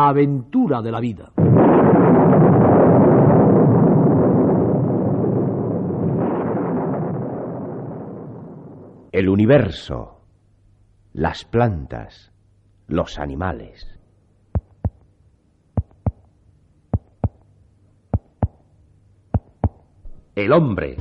La 0.00 0.08
aventura 0.08 0.80
de 0.80 0.90
la 0.90 0.98
vida. 0.98 1.30
El 9.12 9.28
universo, 9.28 10.22
las 11.12 11.44
plantas, 11.44 12.32
los 12.86 13.18
animales. 13.18 14.00
El 20.34 20.52
hombre. 20.52 20.96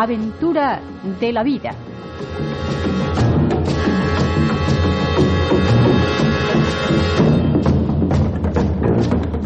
La 0.00 0.04
aventura 0.04 0.80
de 1.20 1.30
la 1.30 1.42
vida. 1.42 1.72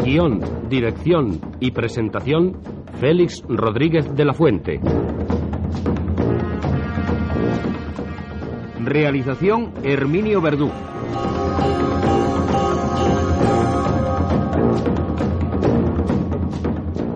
Guión, 0.05 0.69
dirección 0.69 1.41
y 1.59 1.73
presentación, 1.73 2.61
Félix 3.01 3.43
Rodríguez 3.49 4.15
de 4.15 4.25
la 4.25 4.33
Fuente. 4.33 4.81
Realización, 8.79 9.75
Herminio 9.83 10.41
Verdú. 10.41 10.71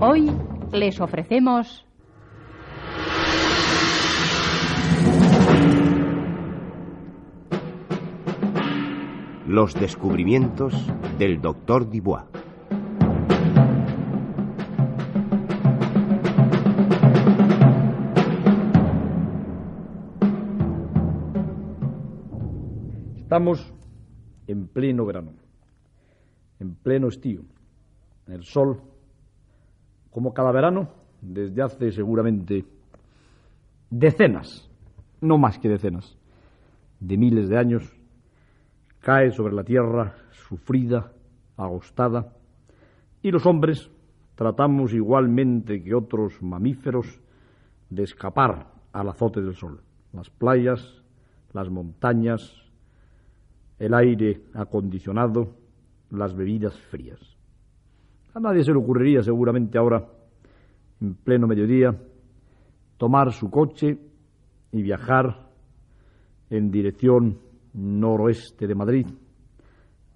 Hoy 0.01 0.29
les 0.73 1.01
ofrecemos 1.01 1.88
Los 9.49 9.73
descubrimientos 9.73 10.75
del 11.19 11.41
doctor 11.41 11.91
Dubois. 11.91 12.23
Estamos 23.17 23.73
en 24.49 24.67
pleno 24.67 25.07
verano, 25.07 25.33
en 26.61 26.75
pleno 26.75 27.09
estío, 27.09 27.41
en 28.27 28.35
el 28.35 28.45
sol, 28.45 28.83
como 30.11 30.35
cada 30.35 30.53
verano, 30.53 30.91
desde 31.23 31.63
hace 31.63 31.91
seguramente 31.91 32.67
decenas, 33.89 34.71
no 35.23 35.39
más 35.39 35.59
que 35.59 35.71
decenas, 35.71 36.19
de 37.01 37.17
miles 37.17 37.49
de 37.49 37.57
años, 37.57 37.98
cae 39.01 39.31
sobre 39.31 39.55
la 39.55 39.65
tierra 39.65 40.15
sufrida, 40.31 41.13
agostada, 41.57 42.33
y 43.23 43.31
los 43.31 43.47
hombres 43.47 43.91
tratamos 44.35 44.93
igualmente 44.93 45.83
que 45.83 45.95
otros 45.95 46.41
mamíferos 46.43 47.21
de 47.91 48.05
escapar 48.05 48.73
al 48.93 49.09
azote 49.09 49.41
del 49.41 49.55
sol. 49.55 49.81
Las 50.13 50.31
playas, 50.31 51.03
las 51.53 51.69
montañas, 51.71 52.69
el 53.79 53.95
aire 53.95 54.43
acondicionado, 54.55 55.55
las 56.11 56.35
bebidas 56.35 56.79
frías. 56.79 57.37
A 58.35 58.41
nadie 58.41 58.63
se 58.63 58.73
le 58.73 58.79
ocurriría 58.79 59.23
seguramente 59.23 59.79
ahora, 59.79 60.07
en 61.01 61.15
pleno 61.15 61.47
mediodía, 61.47 61.97
tomar 62.97 63.33
su 63.33 63.51
coche 63.51 63.99
y 64.73 64.83
viajar 64.83 65.49
en 66.51 66.71
dirección 66.71 67.39
noroeste 67.75 68.67
de 68.67 68.75
Madrid, 68.75 69.07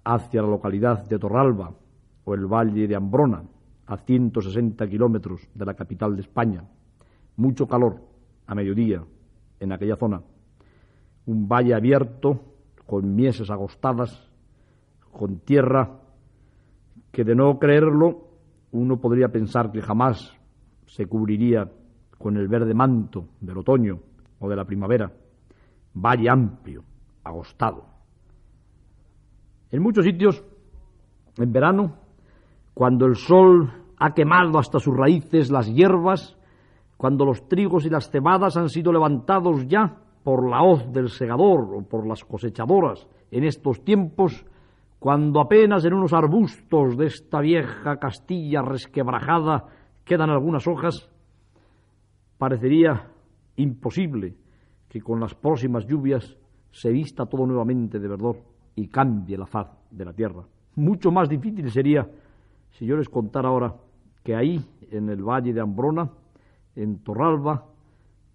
hacia 0.03 0.41
la 0.41 0.47
localidad 0.47 1.07
de 1.07 1.19
Torralba 1.19 1.73
o 2.25 2.33
el 2.33 2.45
valle 2.45 2.87
de 2.87 2.95
Ambrona, 2.95 3.43
a 3.85 3.97
160 3.97 4.87
kilómetros 4.87 5.47
de 5.53 5.65
la 5.65 5.73
capital 5.73 6.15
de 6.15 6.21
España. 6.21 6.63
Mucho 7.37 7.67
calor 7.67 8.01
a 8.47 8.55
mediodía 8.55 9.03
en 9.59 9.71
aquella 9.71 9.95
zona. 9.95 10.21
Un 11.25 11.47
valle 11.47 11.73
abierto 11.73 12.41
con 12.85 13.15
mieses 13.15 13.49
agostadas, 13.49 14.29
con 15.11 15.39
tierra 15.39 15.99
que 17.11 17.23
de 17.23 17.35
no 17.35 17.59
creerlo 17.59 18.29
uno 18.71 18.99
podría 18.99 19.29
pensar 19.29 19.71
que 19.71 19.81
jamás 19.81 20.35
se 20.87 21.05
cubriría 21.05 21.71
con 22.17 22.37
el 22.37 22.47
verde 22.47 22.73
manto 22.73 23.27
del 23.39 23.59
otoño 23.59 23.99
o 24.39 24.49
de 24.49 24.55
la 24.55 24.65
primavera. 24.65 25.11
Valle 25.93 26.29
amplio, 26.29 26.83
agostado. 27.23 27.85
En 29.71 29.81
muchos 29.81 30.05
sitios, 30.05 30.43
en 31.37 31.51
verano, 31.51 31.95
cuando 32.73 33.05
el 33.05 33.15
sol 33.15 33.71
ha 33.97 34.13
quemado 34.13 34.59
hasta 34.59 34.79
sus 34.79 34.95
raíces 34.95 35.51
las 35.51 35.67
hierbas, 35.73 36.37
cuando 36.97 37.25
los 37.25 37.47
trigos 37.47 37.85
y 37.85 37.89
las 37.89 38.09
cebadas 38.09 38.57
han 38.57 38.69
sido 38.69 38.91
levantados 38.91 39.67
ya 39.67 39.97
por 40.23 40.49
la 40.49 40.63
hoz 40.63 40.91
del 40.91 41.09
segador 41.09 41.75
o 41.75 41.81
por 41.83 42.07
las 42.07 42.23
cosechadoras 42.23 43.07
en 43.31 43.43
estos 43.43 43.83
tiempos, 43.83 44.45
cuando 44.99 45.41
apenas 45.41 45.83
en 45.85 45.93
unos 45.93 46.13
arbustos 46.13 46.95
de 46.97 47.07
esta 47.07 47.41
vieja 47.41 47.97
Castilla 47.97 48.61
resquebrajada 48.61 49.65
quedan 50.05 50.29
algunas 50.29 50.67
hojas, 50.67 51.09
parecería 52.37 53.09
imposible 53.55 54.35
que 54.87 55.01
con 55.01 55.19
las 55.19 55.33
próximas 55.35 55.85
lluvias 55.87 56.37
se 56.73 56.91
vista 56.91 57.27
todo 57.27 57.45
nuevamente 57.45 57.99
de 57.99 58.07
verdor 58.07 58.37
y 58.75 58.87
cambie 58.87 59.37
la 59.37 59.45
faz 59.45 59.67
de 59.91 60.03
la 60.03 60.11
tierra. 60.11 60.43
Mucho 60.75 61.11
más 61.11 61.29
difícil 61.29 61.71
sería 61.71 62.09
si 62.71 62.85
yo 62.85 62.97
les 62.97 63.07
contara 63.07 63.49
ahora 63.49 63.75
que 64.23 64.35
ahí, 64.35 64.59
en 64.89 65.09
el 65.09 65.23
valle 65.23 65.53
de 65.53 65.61
Ambrona, 65.61 66.09
en 66.75 66.97
Torralba, 66.99 67.65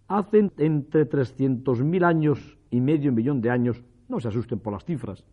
hacen 0.06 0.52
entre 0.56 1.08
300.000 1.08 2.04
años 2.04 2.56
y 2.70 2.80
medio 2.80 3.12
millón 3.12 3.40
de 3.40 3.50
años, 3.50 3.82
no 4.08 4.20
se 4.20 4.28
asusten 4.28 4.60
por 4.60 4.72
las 4.72 4.84
cifras, 4.84 5.24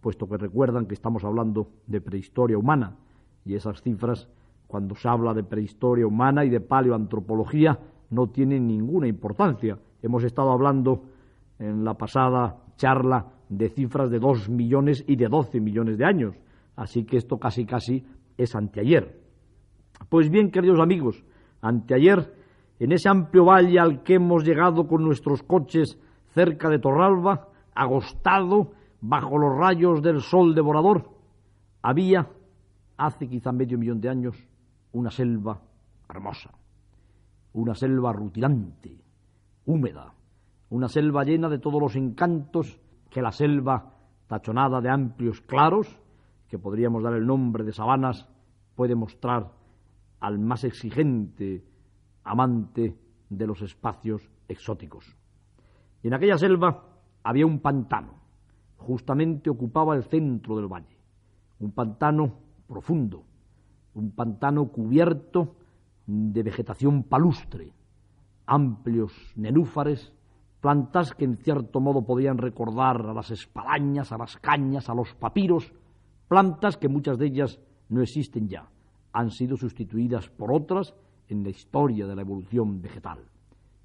puesto 0.00 0.28
que 0.28 0.36
recuerdan 0.36 0.86
que 0.86 0.94
estamos 0.94 1.24
hablando 1.24 1.68
de 1.86 2.00
prehistoria 2.00 2.56
humana, 2.56 2.96
y 3.44 3.54
esas 3.54 3.82
cifras, 3.82 4.28
cuando 4.68 4.94
se 4.94 5.08
habla 5.08 5.34
de 5.34 5.42
prehistoria 5.42 6.06
humana 6.06 6.44
y 6.44 6.50
de 6.50 6.60
paleoantropología, 6.60 7.78
no 8.10 8.28
tienen 8.28 8.68
ninguna 8.68 9.08
importancia. 9.08 9.78
Hemos 10.02 10.22
estado 10.22 10.52
hablando 10.52 11.02
en 11.62 11.84
la 11.84 11.94
pasada 11.94 12.56
charla 12.76 13.26
de 13.48 13.68
cifras 13.68 14.10
de 14.10 14.18
2 14.18 14.48
millones 14.48 15.04
y 15.06 15.16
de 15.16 15.28
12 15.28 15.60
millones 15.60 15.96
de 15.96 16.04
años. 16.04 16.34
Así 16.74 17.04
que 17.04 17.16
esto 17.16 17.38
casi 17.38 17.64
casi 17.64 18.04
es 18.36 18.54
anteayer. 18.56 19.20
Pues 20.08 20.28
bien, 20.28 20.50
queridos 20.50 20.80
amigos, 20.80 21.24
anteayer, 21.60 22.34
en 22.80 22.92
ese 22.92 23.08
amplio 23.08 23.44
valle 23.44 23.78
al 23.78 24.02
que 24.02 24.14
hemos 24.14 24.44
llegado 24.44 24.88
con 24.88 25.04
nuestros 25.04 25.42
coches 25.42 25.98
cerca 26.34 26.68
de 26.68 26.80
Torralba, 26.80 27.48
agostado 27.74 28.72
bajo 29.00 29.38
los 29.38 29.56
rayos 29.56 30.02
del 30.02 30.20
sol 30.20 30.54
devorador, 30.54 31.10
había, 31.82 32.28
hace 32.96 33.28
quizá 33.28 33.52
medio 33.52 33.78
millón 33.78 34.00
de 34.00 34.08
años, 34.08 34.48
una 34.92 35.10
selva 35.10 35.60
hermosa, 36.08 36.50
una 37.52 37.74
selva 37.74 38.12
rutilante, 38.12 38.98
húmeda, 39.66 40.12
una 40.72 40.88
selva 40.88 41.22
llena 41.22 41.50
de 41.50 41.58
todos 41.58 41.78
los 41.78 41.96
encantos 41.96 42.80
que 43.10 43.20
la 43.20 43.30
selva 43.30 43.92
tachonada 44.26 44.80
de 44.80 44.88
amplios 44.88 45.42
claros, 45.42 46.00
que 46.48 46.58
podríamos 46.58 47.02
dar 47.02 47.12
el 47.12 47.26
nombre 47.26 47.62
de 47.62 47.74
sabanas, 47.74 48.26
puede 48.74 48.94
mostrar 48.94 49.52
al 50.20 50.38
más 50.38 50.64
exigente 50.64 51.62
amante 52.24 52.96
de 53.28 53.46
los 53.46 53.60
espacios 53.60 54.30
exóticos. 54.48 55.14
Y 56.02 56.08
en 56.08 56.14
aquella 56.14 56.38
selva 56.38 56.82
había 57.22 57.44
un 57.44 57.58
pantano, 57.58 58.14
justamente 58.78 59.50
ocupaba 59.50 59.94
el 59.94 60.04
centro 60.04 60.56
del 60.56 60.72
valle, 60.72 60.96
un 61.60 61.72
pantano 61.72 62.32
profundo, 62.66 63.24
un 63.92 64.12
pantano 64.12 64.68
cubierto 64.68 65.54
de 66.06 66.42
vegetación 66.42 67.02
palustre, 67.02 67.74
amplios 68.46 69.12
nenúfares, 69.36 70.14
plantas 70.62 71.12
que 71.12 71.24
en 71.24 71.36
cierto 71.36 71.80
modo 71.80 72.06
podían 72.06 72.38
recordar 72.38 73.04
a 73.04 73.12
las 73.12 73.32
espadañas, 73.32 74.12
a 74.12 74.16
las 74.16 74.36
cañas, 74.36 74.88
a 74.88 74.94
los 74.94 75.12
papiros, 75.14 75.72
plantas 76.28 76.76
que 76.76 76.88
muchas 76.88 77.18
de 77.18 77.26
ellas 77.26 77.60
no 77.88 78.00
existen 78.00 78.48
ya, 78.48 78.70
han 79.12 79.30
sido 79.30 79.56
sustituidas 79.56 80.30
por 80.30 80.52
otras 80.52 80.94
en 81.28 81.42
la 81.42 81.50
historia 81.50 82.06
de 82.06 82.14
la 82.14 82.22
evolución 82.22 82.80
vegetal. 82.80 83.18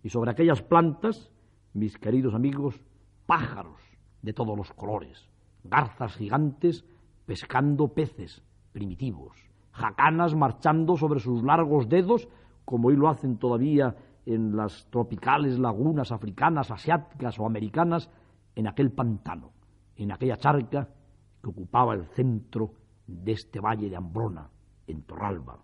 Y 0.03 0.09
sobre 0.09 0.29
aquellas 0.29 0.61
plantas, 0.61 1.31
mis 1.73 1.97
queridos 1.97 2.35
amigos, 2.35 2.79
pájaros 3.25 3.81
de 4.21 4.33
todos 4.33 4.55
los 4.55 4.71
colores, 4.73 5.27
garzas 5.63 6.15
gigantes 6.15 6.85
pescando 7.25 7.87
peces 7.87 8.43
primitivos, 8.71 9.35
jacanas 9.71 10.35
marchando 10.35 10.95
sobre 10.95 11.19
sus 11.21 11.43
largos 11.43 11.89
dedos, 11.89 12.29
como 12.65 12.89
hoy 12.89 12.95
lo 12.95 13.09
hacen 13.09 13.37
todavía 13.37 13.95
en 14.27 14.57
las 14.57 14.85
tropicales 14.89 15.57
lagunas 15.57 16.11
africanas, 16.11 16.69
asiáticas 16.69 17.39
o 17.39 17.45
americanas, 17.45 18.09
en 18.55 18.67
aquel 18.67 18.91
pantano, 18.91 19.51
en 19.95 20.11
aquella 20.11 20.35
charca 20.35 20.89
que 21.41 21.49
ocupaba 21.49 21.93
el 21.93 22.07
centro 22.07 22.73
de 23.07 23.31
este 23.31 23.61
valle 23.61 23.89
de 23.89 23.95
Ambrona, 23.95 24.49
en 24.85 25.03
Torralba, 25.03 25.57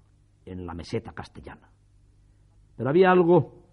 en 0.45 0.65
la 0.65 0.73
meseta 0.73 1.11
castellana. 1.11 1.69
Pero 2.77 2.89
había 2.89 3.11
algo 3.11 3.65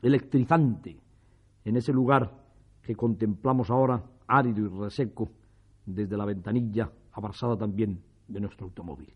electrizante 0.00 0.98
en 1.66 1.76
ese 1.76 1.92
lugar 1.92 2.32
que 2.82 2.96
contemplamos 2.96 3.70
ahora, 3.70 4.02
árido 4.26 4.64
y 4.64 4.68
reseco, 4.68 5.28
desde 5.84 6.16
la 6.16 6.24
ventanilla 6.24 6.90
abrasada 7.12 7.54
también 7.58 8.02
de 8.28 8.40
nuestro 8.40 8.64
automóvil. 8.66 9.12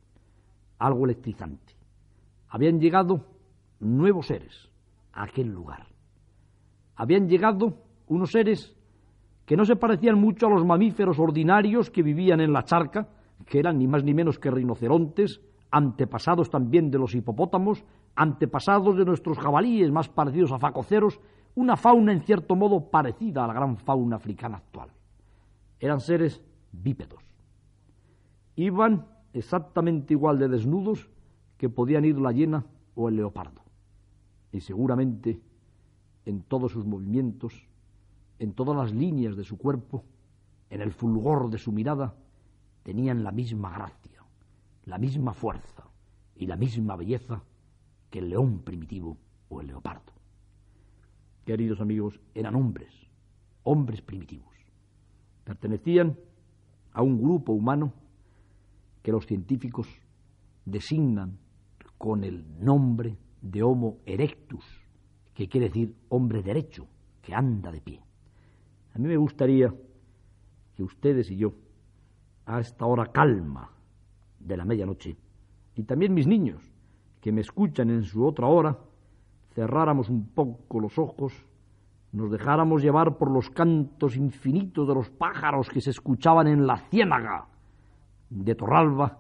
Algo 0.79 1.07
electrizante. 1.07 1.75
Habían 2.49 2.79
llegado 2.79 3.25
nuevos 3.81 4.27
seres 4.27 4.70
aquel 5.13 5.49
lugar. 5.49 5.87
Habían 6.97 7.29
llegado 7.29 7.79
unos 8.09 8.31
seres 8.31 8.77
que 9.47 9.57
no 9.57 9.65
se 9.65 9.77
parecían 9.77 10.21
mucho 10.21 10.47
a 10.47 10.51
los 10.51 10.65
mamíferos 10.65 11.19
ordinarios 11.19 11.91
que 11.91 12.03
vivían 12.03 12.41
en 12.41 12.53
la 12.53 12.63
charca, 12.63 13.09
que 13.47 13.59
eran 13.59 13.79
ni 13.79 13.89
más 13.89 14.05
ni 14.05 14.15
menos 14.15 14.39
que 14.39 14.51
rinocerontes, 14.51 15.41
antepasados 15.71 16.51
también 16.51 16.91
de 16.91 16.99
los 16.99 17.15
hipopótamos, 17.15 17.85
antepasados 18.15 18.97
de 18.97 19.05
nuestros 19.05 19.39
jabalíes 19.39 19.91
más 19.91 20.09
parecidos 20.09 20.53
a 20.53 20.59
facoceros, 20.59 21.21
una 21.55 21.77
fauna 21.77 22.13
en 22.13 22.23
cierto 22.23 22.55
modo 22.55 22.91
parecida 22.91 23.45
a 23.45 23.47
la 23.47 23.55
gran 23.55 23.77
fauna 23.77 24.17
africana 24.17 24.59
actual. 24.59 24.91
Eran 25.79 26.01
seres 26.01 26.43
bípedos. 26.73 27.25
Iban 28.57 29.07
exactamente 29.33 30.15
igual 30.15 30.39
de 30.39 30.49
desnudos 30.49 31.11
que 31.57 31.69
podían 31.69 32.05
ir 32.05 32.19
la 32.19 32.33
hiena 32.33 32.67
o 32.95 33.09
el 33.09 33.17
leopardo. 33.17 33.63
Y 34.53 34.61
seguramente 34.61 35.41
en 36.25 36.43
todos 36.43 36.73
sus 36.73 36.85
movimientos, 36.85 37.67
en 38.39 38.53
todas 38.53 38.77
las 38.77 38.93
líneas 38.93 39.37
de 39.37 39.45
su 39.45 39.59
cuerpo, 39.59 40.05
en 40.71 40.81
el 40.81 40.93
fulgor 40.93 41.51
de 41.51 41.59
su 41.59 41.73
mirada, 41.73 42.15
tenían 42.83 43.25
la 43.25 43.33
misma 43.33 43.71
gracia 43.71 44.11
la 44.91 44.99
misma 44.99 45.33
fuerza 45.33 45.85
y 46.35 46.47
la 46.47 46.57
misma 46.57 46.97
belleza 46.97 47.43
que 48.11 48.19
el 48.19 48.31
león 48.31 48.61
primitivo 48.61 49.17
o 49.49 49.61
el 49.61 49.69
leopardo. 49.69 50.13
Queridos 51.45 51.81
amigos, 51.81 52.21
eran 52.35 52.55
hombres, 52.55 52.93
hombres 53.63 54.03
primitivos. 54.03 54.55
Pertenecían 55.45 56.19
a 56.93 57.03
un 57.03 57.21
grupo 57.21 57.53
humano 57.53 57.93
que 59.03 59.13
los 59.13 59.27
científicos 59.27 59.87
designan 60.65 61.39
con 61.99 62.25
el 62.25 62.45
nombre 62.63 63.17
de 63.43 63.63
Homo 63.63 63.99
erectus, 64.07 64.65
que 65.35 65.49
quiere 65.49 65.69
decir 65.69 65.95
hombre 66.09 66.43
derecho, 66.43 66.87
que 67.23 67.35
anda 67.35 67.71
de 67.71 67.81
pie. 67.81 68.03
A 68.95 68.99
mí 68.99 69.09
me 69.09 69.17
gustaría 69.17 69.73
que 70.75 70.83
ustedes 70.83 71.31
y 71.31 71.37
yo, 71.37 71.55
a 72.47 72.61
esta 72.61 72.87
hora 72.87 73.07
calma 73.13 73.71
de 74.39 74.57
la 74.57 74.65
medianoche, 74.65 75.17
y 75.75 75.85
también 75.85 76.15
mis 76.15 76.27
niños, 76.27 76.63
que 77.21 77.33
me 77.33 77.41
escuchan 77.41 77.91
en 77.91 78.03
su 78.05 78.25
otra 78.25 78.47
hora, 78.47 78.79
cerráramos 79.55 80.09
un 80.09 80.29
poco 80.29 80.81
los 80.81 80.99
ojos, 80.99 81.47
nos 82.13 82.31
dejáramos 82.31 82.83
llevar 82.83 83.19
por 83.19 83.31
los 83.31 83.51
cantos 83.51 84.17
infinitos 84.17 84.89
de 84.89 84.95
los 84.95 85.11
pájaros 85.11 85.69
que 85.69 85.81
se 85.81 85.91
escuchaban 85.91 86.49
en 86.49 86.67
la 86.67 86.79
ciénaga 86.89 87.47
de 88.31 88.55
Torralba, 88.55 89.19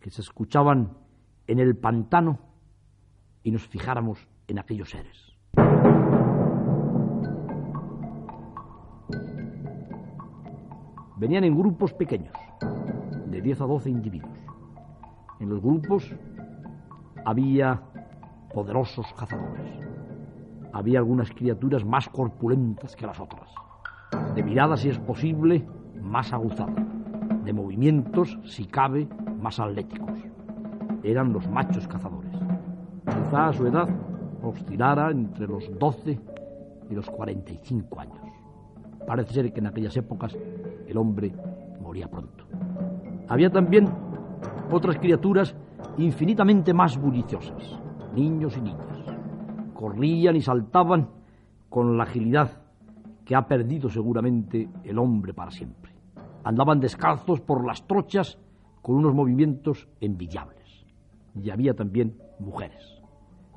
que 0.00 0.10
se 0.10 0.20
escuchaban 0.20 0.96
en 1.46 1.58
el 1.60 1.76
pantano, 1.76 2.38
y 3.44 3.50
nos 3.52 3.68
fijáramos 3.68 4.26
en 4.48 4.58
aquellos 4.58 4.90
seres. 4.90 5.32
Venían 11.16 11.44
en 11.44 11.56
grupos 11.56 11.92
pequeños, 11.92 12.34
de 13.26 13.40
10 13.40 13.60
a 13.60 13.66
12 13.66 13.90
individuos. 13.90 14.36
En 15.38 15.48
los 15.50 15.60
grupos 15.60 16.12
había 17.24 17.80
poderosos 18.52 19.06
cazadores. 19.14 19.70
Había 20.72 20.98
algunas 20.98 21.30
criaturas 21.30 21.84
más 21.84 22.08
corpulentas 22.08 22.96
que 22.96 23.06
las 23.06 23.20
otras, 23.20 23.48
de 24.34 24.42
mirada, 24.42 24.76
si 24.76 24.88
es 24.88 24.98
posible, 24.98 25.64
más 26.00 26.32
aguzada, 26.32 26.74
de 27.44 27.52
movimientos, 27.52 28.38
si 28.44 28.66
cabe, 28.66 29.08
más 29.38 29.60
atléticos. 29.60 30.18
Eran 31.02 31.32
los 31.32 31.48
machos 31.48 31.86
cazadores. 31.86 32.43
A 33.36 33.52
su 33.52 33.66
edad 33.66 33.88
oscilara 34.44 35.10
entre 35.10 35.48
los 35.48 35.68
12 35.76 36.20
y 36.88 36.94
los 36.94 37.10
45 37.10 38.00
años. 38.00 38.20
Parece 39.04 39.34
ser 39.34 39.52
que 39.52 39.58
en 39.58 39.66
aquellas 39.66 39.96
épocas 39.96 40.36
el 40.86 40.96
hombre 40.96 41.34
moría 41.80 42.06
pronto. 42.08 42.44
Había 43.28 43.50
también 43.50 43.88
otras 44.70 44.98
criaturas 44.98 45.56
infinitamente 45.98 46.72
más 46.72 46.96
bulliciosas, 46.96 47.76
niños 48.14 48.56
y 48.56 48.60
niñas. 48.60 49.04
Corrían 49.74 50.36
y 50.36 50.40
saltaban 50.40 51.08
con 51.68 51.96
la 51.96 52.04
agilidad 52.04 52.62
que 53.24 53.34
ha 53.34 53.48
perdido 53.48 53.90
seguramente 53.90 54.68
el 54.84 54.96
hombre 54.96 55.34
para 55.34 55.50
siempre. 55.50 55.92
Andaban 56.44 56.78
descalzos 56.78 57.40
por 57.40 57.66
las 57.66 57.84
trochas 57.84 58.38
con 58.80 58.94
unos 58.94 59.12
movimientos 59.12 59.88
envidiables. 60.00 60.86
Y 61.34 61.50
había 61.50 61.74
también 61.74 62.16
mujeres. 62.38 63.03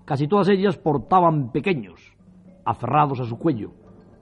Casi 0.07 0.25
todas 0.25 0.47
ellas 0.47 0.77
portaban 0.77 1.51
pequeños, 1.51 2.15
aferrados 2.63 3.19
a 3.19 3.25
su 3.25 3.37
cuello, 3.37 3.73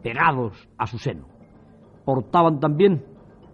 pegados 0.02 0.68
a 0.80 0.88
su 0.88 0.98
seno. 0.98 1.28
Portaban 2.04 2.60
también 2.60 3.06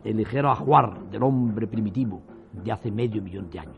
el 0.05 0.15
ligero 0.15 0.49
ajuar 0.49 1.09
del 1.09 1.23
hombre 1.23 1.67
primitivo, 1.67 2.21
de 2.53 2.71
hace 2.71 2.89
medio 2.89 3.21
millón 3.21 3.49
de 3.49 3.59
años. 3.59 3.75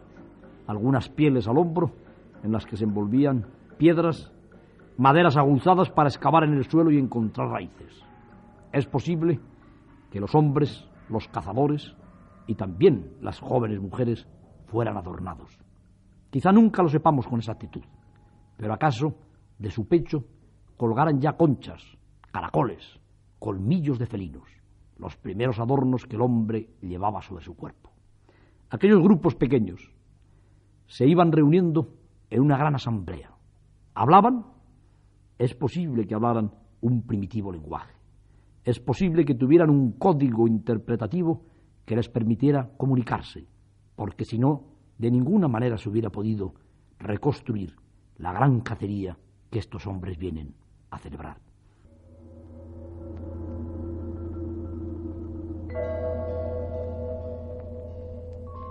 Algunas 0.67 1.09
pieles 1.09 1.47
al 1.47 1.57
hombro 1.57 1.93
en 2.43 2.51
las 2.51 2.67
que 2.67 2.77
se 2.77 2.83
envolvían 2.83 3.47
piedras, 3.79 4.31
maderas 4.97 5.35
aguzadas 5.35 5.89
para 5.89 6.09
excavar 6.09 6.43
en 6.43 6.53
el 6.53 6.69
suelo 6.69 6.91
y 6.91 6.99
encontrar 6.99 7.49
raíces. 7.49 8.03
Es 8.71 8.85
posible 8.85 9.39
que 10.11 10.19
los 10.19 10.35
hombres, 10.35 10.87
los 11.09 11.27
cazadores 11.27 11.95
y 12.45 12.53
también 12.53 13.15
las 13.19 13.39
jóvenes 13.39 13.81
mujeres 13.81 14.27
fueran 14.67 14.95
adornados. 14.95 15.57
Quizá 16.29 16.51
nunca 16.51 16.83
lo 16.83 16.89
sepamos 16.89 17.25
con 17.25 17.39
exactitud, 17.39 17.81
pero 18.63 18.75
acaso 18.75 19.17
de 19.59 19.69
su 19.69 19.89
pecho 19.89 20.23
colgaran 20.77 21.19
ya 21.19 21.33
conchas, 21.33 21.83
caracoles, 22.31 22.97
colmillos 23.37 23.99
de 23.99 24.05
felinos, 24.05 24.47
los 24.95 25.17
primeros 25.17 25.59
adornos 25.59 26.05
que 26.05 26.15
el 26.15 26.21
hombre 26.21 26.69
llevaba 26.79 27.21
sobre 27.21 27.43
su 27.43 27.57
cuerpo. 27.57 27.91
Aquellos 28.69 29.03
grupos 29.03 29.35
pequeños 29.35 29.91
se 30.87 31.05
iban 31.05 31.33
reuniendo 31.33 31.93
en 32.29 32.39
una 32.39 32.55
gran 32.57 32.75
asamblea. 32.75 33.35
¿Hablaban? 33.95 34.45
Es 35.37 35.53
posible 35.55 36.07
que 36.07 36.15
hablaran 36.15 36.53
un 36.79 37.01
primitivo 37.01 37.51
lenguaje. 37.51 37.93
Es 38.63 38.79
posible 38.79 39.25
que 39.25 39.35
tuvieran 39.35 39.69
un 39.69 39.91
código 39.97 40.47
interpretativo 40.47 41.43
que 41.83 41.97
les 41.97 42.07
permitiera 42.07 42.71
comunicarse, 42.77 43.45
porque 43.97 44.23
si 44.23 44.39
no, 44.39 44.63
de 44.97 45.11
ninguna 45.11 45.49
manera 45.49 45.77
se 45.77 45.89
hubiera 45.89 46.09
podido 46.09 46.53
reconstruir 46.97 47.82
la 48.17 48.31
gran 48.31 48.61
cacería 48.61 49.17
que 49.49 49.59
estos 49.59 49.85
hombres 49.87 50.17
vienen 50.17 50.53
a 50.91 50.97
celebrar. 50.97 51.37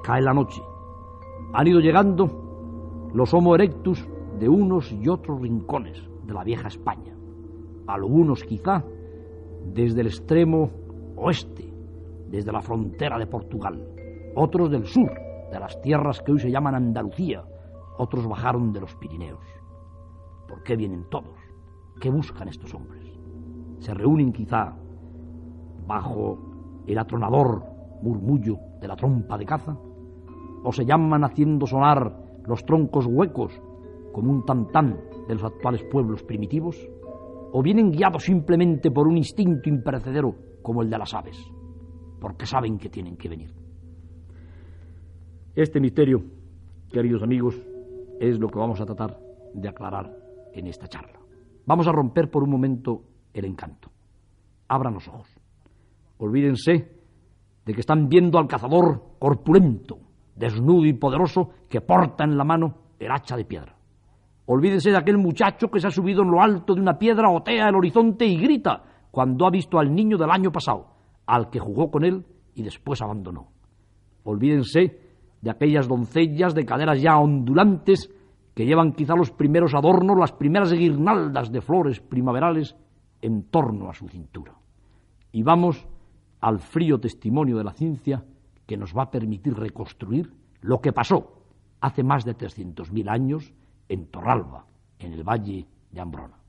Cae 0.02 0.20
la 0.22 0.34
noche. 0.34 0.60
Han 1.54 1.66
ido 1.66 1.80
llegando 1.80 3.10
los 3.14 3.32
Homo 3.34 3.54
erectus 3.54 4.04
de 4.38 4.48
unos 4.48 4.90
y 4.90 5.08
otros 5.08 5.40
rincones 5.40 6.02
de 6.26 6.34
la 6.34 6.42
vieja 6.42 6.68
España. 6.68 7.14
Algunos 7.86 8.42
quizá 8.42 8.82
desde 9.72 10.00
el 10.00 10.08
extremo 10.08 10.70
oeste, 11.16 11.72
desde 12.28 12.50
la 12.50 12.62
frontera 12.62 13.18
de 13.18 13.26
Portugal. 13.26 13.86
Otros 14.34 14.70
del 14.70 14.86
sur, 14.86 15.12
de 15.50 15.60
las 15.60 15.80
tierras 15.82 16.20
que 16.20 16.32
hoy 16.32 16.40
se 16.40 16.50
llaman 16.50 16.74
Andalucía. 16.74 17.44
Otros 17.98 18.26
bajaron 18.26 18.72
de 18.72 18.80
los 18.80 18.94
Pirineos. 18.96 19.44
¿Por 20.48 20.62
qué 20.62 20.76
vienen 20.76 21.08
todos? 21.08 21.38
¿Qué 22.00 22.10
buscan 22.10 22.48
estos 22.48 22.74
hombres? 22.74 23.06
Se 23.78 23.94
reúnen 23.94 24.32
quizá 24.32 24.76
bajo 25.86 26.38
el 26.86 26.98
atronador 26.98 27.64
murmullo 28.02 28.56
de 28.80 28.88
la 28.88 28.96
trompa 28.96 29.38
de 29.38 29.46
caza 29.46 29.76
o 30.64 30.72
se 30.72 30.84
llaman 30.84 31.24
haciendo 31.24 31.66
sonar 31.66 32.16
los 32.46 32.64
troncos 32.64 33.06
huecos 33.06 33.60
como 34.12 34.30
un 34.30 34.44
tantán 34.44 35.00
de 35.26 35.34
los 35.34 35.44
actuales 35.44 35.82
pueblos 35.90 36.22
primitivos, 36.22 36.76
o 37.52 37.62
vienen 37.62 37.90
guiados 37.90 38.24
simplemente 38.24 38.90
por 38.90 39.08
un 39.08 39.16
instinto 39.16 39.68
imperecedero 39.68 40.34
como 40.62 40.82
el 40.82 40.90
de 40.90 40.98
las 40.98 41.14
aves, 41.14 41.38
porque 42.20 42.46
saben 42.46 42.78
que 42.78 42.88
tienen 42.88 43.16
que 43.16 43.28
venir. 43.28 43.52
Este 45.54 45.80
misterio, 45.80 46.22
queridos 46.90 47.22
amigos, 47.22 47.60
es 48.22 48.38
lo 48.38 48.48
que 48.48 48.58
vamos 48.58 48.80
a 48.80 48.86
tratar 48.86 49.18
de 49.52 49.68
aclarar 49.68 50.08
en 50.52 50.68
esta 50.68 50.86
charla. 50.86 51.18
Vamos 51.66 51.88
a 51.88 51.92
romper 51.92 52.30
por 52.30 52.44
un 52.44 52.50
momento 52.50 53.02
el 53.34 53.44
encanto. 53.44 53.90
Abran 54.68 54.94
los 54.94 55.08
ojos. 55.08 55.28
Olvídense 56.18 57.00
de 57.64 57.74
que 57.74 57.80
están 57.80 58.08
viendo 58.08 58.38
al 58.38 58.46
cazador 58.46 59.16
corpulento, 59.18 59.98
desnudo 60.36 60.86
y 60.86 60.92
poderoso, 60.92 61.50
que 61.68 61.80
porta 61.80 62.22
en 62.22 62.36
la 62.36 62.44
mano 62.44 62.74
el 63.00 63.10
hacha 63.10 63.36
de 63.36 63.44
piedra. 63.44 63.74
Olvídense 64.46 64.90
de 64.90 64.98
aquel 64.98 65.18
muchacho 65.18 65.68
que 65.68 65.80
se 65.80 65.88
ha 65.88 65.90
subido 65.90 66.22
en 66.22 66.30
lo 66.30 66.40
alto 66.40 66.76
de 66.76 66.80
una 66.80 66.98
piedra, 66.98 67.28
otea 67.28 67.68
el 67.68 67.74
horizonte 67.74 68.24
y 68.24 68.36
grita 68.36 68.84
cuando 69.10 69.46
ha 69.46 69.50
visto 69.50 69.80
al 69.80 69.92
niño 69.92 70.16
del 70.16 70.30
año 70.30 70.52
pasado, 70.52 70.94
al 71.26 71.50
que 71.50 71.58
jugó 71.58 71.90
con 71.90 72.04
él 72.04 72.24
y 72.54 72.62
después 72.62 73.02
abandonó. 73.02 73.48
Olvídense 74.22 75.01
de 75.42 75.50
aquellas 75.50 75.88
doncellas 75.88 76.54
de 76.54 76.64
caderas 76.64 77.02
ya 77.02 77.18
ondulantes 77.18 78.10
que 78.54 78.64
llevan 78.64 78.92
quizá 78.92 79.14
los 79.14 79.30
primeros 79.30 79.74
adornos, 79.74 80.18
las 80.18 80.32
primeras 80.32 80.72
guirnaldas 80.72 81.50
de 81.52 81.60
flores 81.60 82.00
primaverales 82.00 82.76
en 83.20 83.44
torno 83.44 83.90
a 83.90 83.94
su 83.94 84.08
cintura. 84.08 84.54
Y 85.32 85.42
vamos 85.42 85.86
al 86.40 86.58
frío 86.58 86.98
testimonio 86.98 87.58
de 87.58 87.64
la 87.64 87.72
ciencia 87.72 88.24
que 88.66 88.76
nos 88.76 88.96
va 88.96 89.04
a 89.04 89.10
permitir 89.10 89.54
reconstruir 89.54 90.32
lo 90.60 90.80
que 90.80 90.92
pasó 90.92 91.42
hace 91.80 92.02
más 92.02 92.24
de 92.24 92.36
300.000 92.36 93.10
años 93.10 93.52
en 93.88 94.06
Torralba, 94.06 94.66
en 94.98 95.12
el 95.12 95.24
valle 95.24 95.66
de 95.90 96.00
Ambrona. 96.00 96.41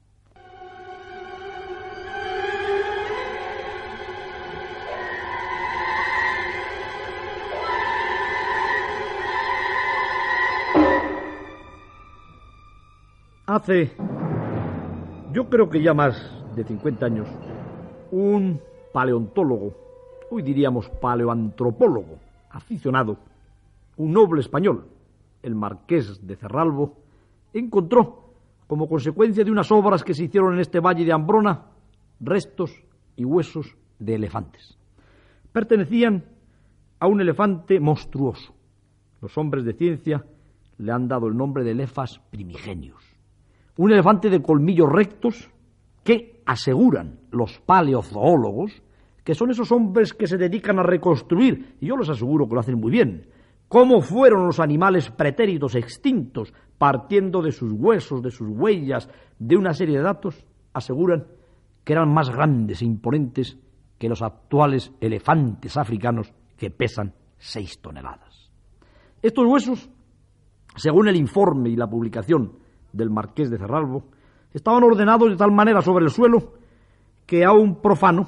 Hace, 13.46 13.92
yo 15.34 15.50
creo 15.50 15.70
que 15.70 15.84
ya 15.84 15.94
más 15.94 16.16
de 16.56 16.64
50 16.64 17.06
años, 17.06 17.28
un 18.10 18.62
paleontólogo, 18.94 19.76
hoy 20.32 20.42
diríamos 20.42 20.88
paleoantropólogo, 21.02 22.20
aficionado, 22.50 23.18
un 23.98 24.14
noble 24.14 24.40
español, 24.40 24.88
el 25.42 25.56
marqués 25.56 26.26
de 26.26 26.38
Cerralbo, 26.38 26.96
encontró, 27.54 28.32
como 28.66 28.88
consecuencia 28.88 29.44
de 29.44 29.52
unas 29.52 29.70
obras 29.74 30.06
que 30.06 30.14
se 30.14 30.24
hicieron 30.24 30.54
en 30.54 30.62
este 30.62 30.80
valle 30.80 31.04
de 31.04 31.12
Ambrona, 31.12 31.66
restos 32.22 32.72
y 33.18 33.26
huesos 33.26 33.76
de 34.00 34.16
elefantes. 34.16 34.78
Pertenecían 35.52 36.24
a 36.98 37.08
un 37.08 37.20
elefante 37.20 37.82
monstruoso. 37.82 38.54
Los 39.20 39.38
hombres 39.38 39.66
de 39.66 39.74
ciencia 39.74 40.26
le 40.78 40.94
han 40.94 41.10
dado 41.10 41.28
el 41.28 41.36
nombre 41.36 41.66
de 41.66 41.72
elefas 41.72 42.22
primigenios. 42.32 43.13
Un 43.78 43.92
elefante 43.92 44.30
de 44.30 44.42
colmillos 44.42 44.90
rectos 44.92 45.50
que 46.04 46.42
aseguran 46.46 47.20
los 47.32 47.60
paleozoólogos 47.60 48.84
que 49.24 49.36
son 49.36 49.52
esos 49.52 49.72
hombres 49.72 50.14
que 50.14 50.28
se 50.28 50.38
dedican 50.38 50.80
a 50.80 50.84
reconstruir, 50.84 51.78
y 51.80 51.88
yo 51.88 51.98
les 51.98 52.10
aseguro 52.10 52.48
que 52.48 52.56
lo 52.56 52.60
hacen 52.60 52.80
muy 52.80 52.92
bien, 52.92 53.28
cómo 53.68 54.02
fueron 54.02 54.46
los 54.46 54.60
animales 54.60 55.10
pretéritos 55.10 55.76
extintos, 55.76 56.54
partiendo 56.78 57.42
de 57.42 57.52
sus 57.52 57.72
huesos, 57.72 58.22
de 58.22 58.32
sus 58.32 58.50
huellas, 58.50 59.10
de 59.40 59.56
una 59.56 59.74
serie 59.74 59.98
de 59.98 60.04
datos, 60.04 60.46
aseguran 60.74 61.26
que 61.84 61.94
eran 61.94 62.14
más 62.14 62.30
grandes 62.30 62.82
e 62.82 62.86
imponentes 62.86 63.58
que 63.98 64.10
los 64.10 64.22
actuales 64.22 64.92
elefantes 65.00 65.78
africanos 65.78 66.34
que 66.58 66.70
pesan 66.70 67.14
seis 67.38 67.80
toneladas. 67.80 68.52
Estos 69.22 69.46
huesos, 69.46 69.90
según 70.76 71.08
el 71.08 71.16
informe 71.16 71.70
y 71.70 71.76
la 71.78 71.88
publicación 71.88 72.58
del 72.94 73.10
marqués 73.10 73.50
de 73.50 73.58
Cerralbo, 73.58 74.06
estaban 74.54 74.84
ordenados 74.84 75.30
de 75.30 75.36
tal 75.36 75.52
manera 75.52 75.82
sobre 75.82 76.06
el 76.06 76.12
suelo 76.12 76.54
que 77.26 77.44
a 77.44 77.52
un 77.52 77.82
profano, 77.82 78.28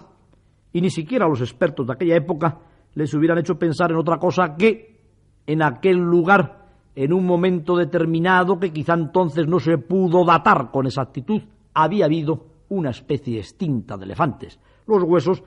y 0.73 0.81
ni 0.81 0.89
siquiera 0.89 1.25
a 1.25 1.29
los 1.29 1.41
expertos 1.41 1.87
de 1.87 1.93
aquella 1.93 2.17
época, 2.17 2.59
les 2.95 3.13
hubieran 3.13 3.37
hecho 3.37 3.57
pensar 3.57 3.91
en 3.91 3.97
otra 3.97 4.17
cosa 4.17 4.55
que 4.55 4.99
en 5.47 5.61
aquel 5.61 5.97
lugar, 5.97 6.65
en 6.95 7.13
un 7.13 7.25
momento 7.25 7.75
determinado 7.75 8.59
que 8.59 8.73
quizá 8.73 8.93
entonces 8.93 9.47
no 9.47 9.59
se 9.59 9.77
pudo 9.77 10.25
datar 10.25 10.71
con 10.71 10.85
exactitud, 10.85 11.41
había 11.73 12.05
habido 12.05 12.45
una 12.69 12.89
especie 12.89 13.37
extinta 13.37 13.97
de 13.97 14.05
elefantes. 14.05 14.59
Los 14.87 15.03
huesos 15.03 15.43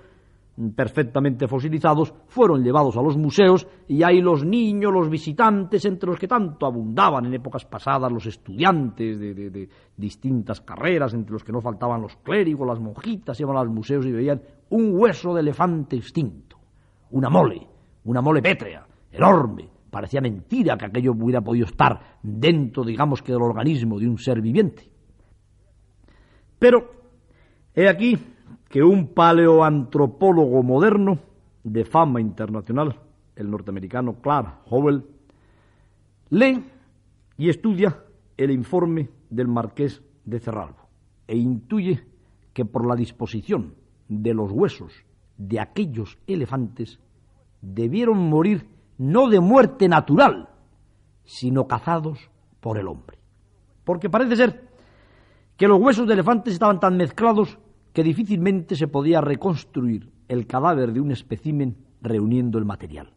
perfectamente 0.75 1.47
fosilizados, 1.47 2.13
fueron 2.27 2.65
llevados 2.65 2.97
a 2.97 3.03
los 3.03 3.17
museos 3.17 3.67
y 3.87 4.03
ahí 4.03 4.21
los 4.21 4.45
niños, 4.45 4.93
los 4.93 5.09
visitantes, 5.09 5.85
entre 5.85 6.11
los 6.11 6.19
que 6.19 6.27
tanto 6.27 6.67
abundaban 6.67 7.27
en 7.27 7.35
épocas 7.35 7.65
pasadas 7.65 8.11
los 8.11 8.27
estudiantes 8.27 9.19
de, 9.19 9.69
distintas 9.97 10.61
carreras, 10.61 11.15
entre 11.15 11.33
los 11.33 11.45
que 11.45 11.53
no 11.53 11.61
faltaban 11.61 12.03
los 12.03 12.17
clérigos, 12.17 12.67
las 12.67 12.81
monjitas, 12.81 13.39
iban 13.41 13.57
a 13.57 13.63
los 13.63 13.73
museos 13.73 14.05
y 14.07 14.13
veían 14.13 14.43
un 14.71 14.99
hueso 14.99 15.33
de 15.35 15.41
elefante 15.41 15.97
extinto, 15.97 16.57
una 17.11 17.31
mole, 17.31 17.67
una 18.05 18.21
mole 18.21 18.43
pétrea, 18.43 18.87
enorme. 19.13 19.69
Parecía 19.91 20.21
mentira 20.21 20.77
que 20.77 20.87
aquello 20.87 21.13
hubiera 21.13 21.41
podido 21.41 21.67
estar 21.67 22.19
dentro, 22.23 22.85
digamos 22.85 23.23
que, 23.23 23.33
del 23.33 23.43
organismo 23.43 23.99
de 23.99 24.09
un 24.09 24.19
ser 24.19 24.41
viviente. 24.43 24.91
Pero, 26.59 26.91
he 27.75 27.89
aquí 27.89 28.19
que 28.69 28.83
un 28.83 29.09
paleoantropólogo 29.09 30.63
moderno 30.63 31.19
de 31.65 31.85
fama 31.85 32.21
internacional, 32.21 32.99
el 33.37 33.51
norteamericano 33.51 34.21
Clark 34.21 34.61
Howell, 34.69 35.05
lee 36.31 36.65
y 37.37 37.49
estudia 37.49 38.05
el 38.37 38.51
informe 38.51 39.09
del 39.31 39.49
marqués 39.49 40.03
de 40.25 40.41
Cerralbo 40.41 40.89
e 41.27 41.37
intuye 41.37 42.05
que 42.53 42.65
por 42.65 42.87
la 42.87 42.95
disposición 42.95 43.75
de 44.09 44.35
los 44.35 44.51
huesos 44.51 44.93
de 45.37 45.61
aquellos 45.61 46.19
elefantes 46.27 46.99
debieron 47.61 48.19
morir 48.29 48.69
no 48.99 49.29
de 49.29 49.41
muerte 49.41 49.89
natural, 49.89 50.49
sino 51.25 51.69
cazados 51.69 52.31
por 52.61 52.79
el 52.79 52.89
hombre. 52.89 53.19
Porque 53.85 54.11
parece 54.11 54.37
ser 54.37 54.69
que 55.57 55.69
los 55.69 55.81
huesos 55.81 56.07
de 56.07 56.15
elefantes 56.15 56.55
estaban 56.55 56.81
tan 56.81 56.97
mezclados 56.97 57.59
que 57.99 58.05
difícilmente 58.05 58.77
se 58.77 58.87
podía 58.87 59.21
reconstruir 59.21 60.13
el 60.29 60.47
cadáver 60.47 60.93
de 60.93 61.01
un 61.01 61.11
espécimen 61.11 61.79
reuniendo 62.01 62.57
el 62.57 62.65
material. 62.65 63.13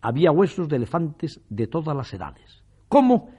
Había 0.00 0.30
huesos 0.30 0.68
de 0.68 0.76
elefantes 0.76 1.40
de 1.48 1.66
todas 1.66 1.96
las 1.96 2.14
edades. 2.14 2.62
Como 2.86 3.30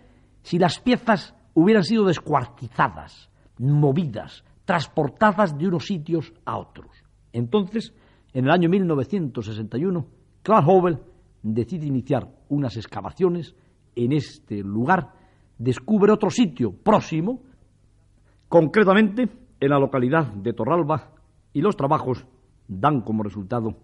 si 0.41 0.59
las 0.59 0.81
piezas 0.81 1.35
hubieran 1.53 1.85
sido 1.85 2.03
descuartizadas, 2.03 3.29
movidas, 3.59 4.43
transportadas 4.65 5.57
de 5.57 5.69
unos 5.69 5.85
sitios 5.85 6.33
a 6.43 6.57
otros. 6.57 6.91
Entonces, 7.31 7.93
en 8.33 8.43
el 8.43 8.51
año 8.51 8.67
1961, 8.67 10.05
Clark 10.41 10.67
Howell 10.67 10.99
decide 11.43 11.85
iniciar 11.85 12.27
unas 12.49 12.75
excavaciones 12.75 13.55
en 13.95 14.11
este 14.11 14.57
lugar, 14.57 15.13
descubre 15.57 16.11
otro 16.11 16.29
sitio 16.29 16.73
próximo, 16.73 17.41
concretamente 18.49 19.42
en 19.63 19.69
la 19.69 19.79
localidad 19.79 20.27
de 20.33 20.51
Torralba, 20.51 21.11
y 21.53 21.61
los 21.61 21.77
trabajos 21.77 22.25
dan 22.67 23.01
como 23.01 23.23
resultado 23.23 23.77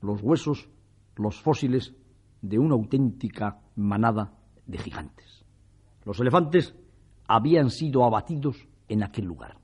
los 0.00 0.22
huesos, 0.22 0.70
los 1.16 1.40
fósiles 1.42 1.94
de 2.40 2.58
una 2.58 2.74
auténtica 2.74 3.60
manada 3.74 4.32
de 4.66 4.78
gigantes. 4.78 5.44
Los 6.04 6.20
elefantes 6.20 6.74
habían 7.28 7.68
sido 7.68 8.04
abatidos 8.04 8.66
en 8.88 9.02
aquel 9.02 9.26
lugar. 9.26 9.58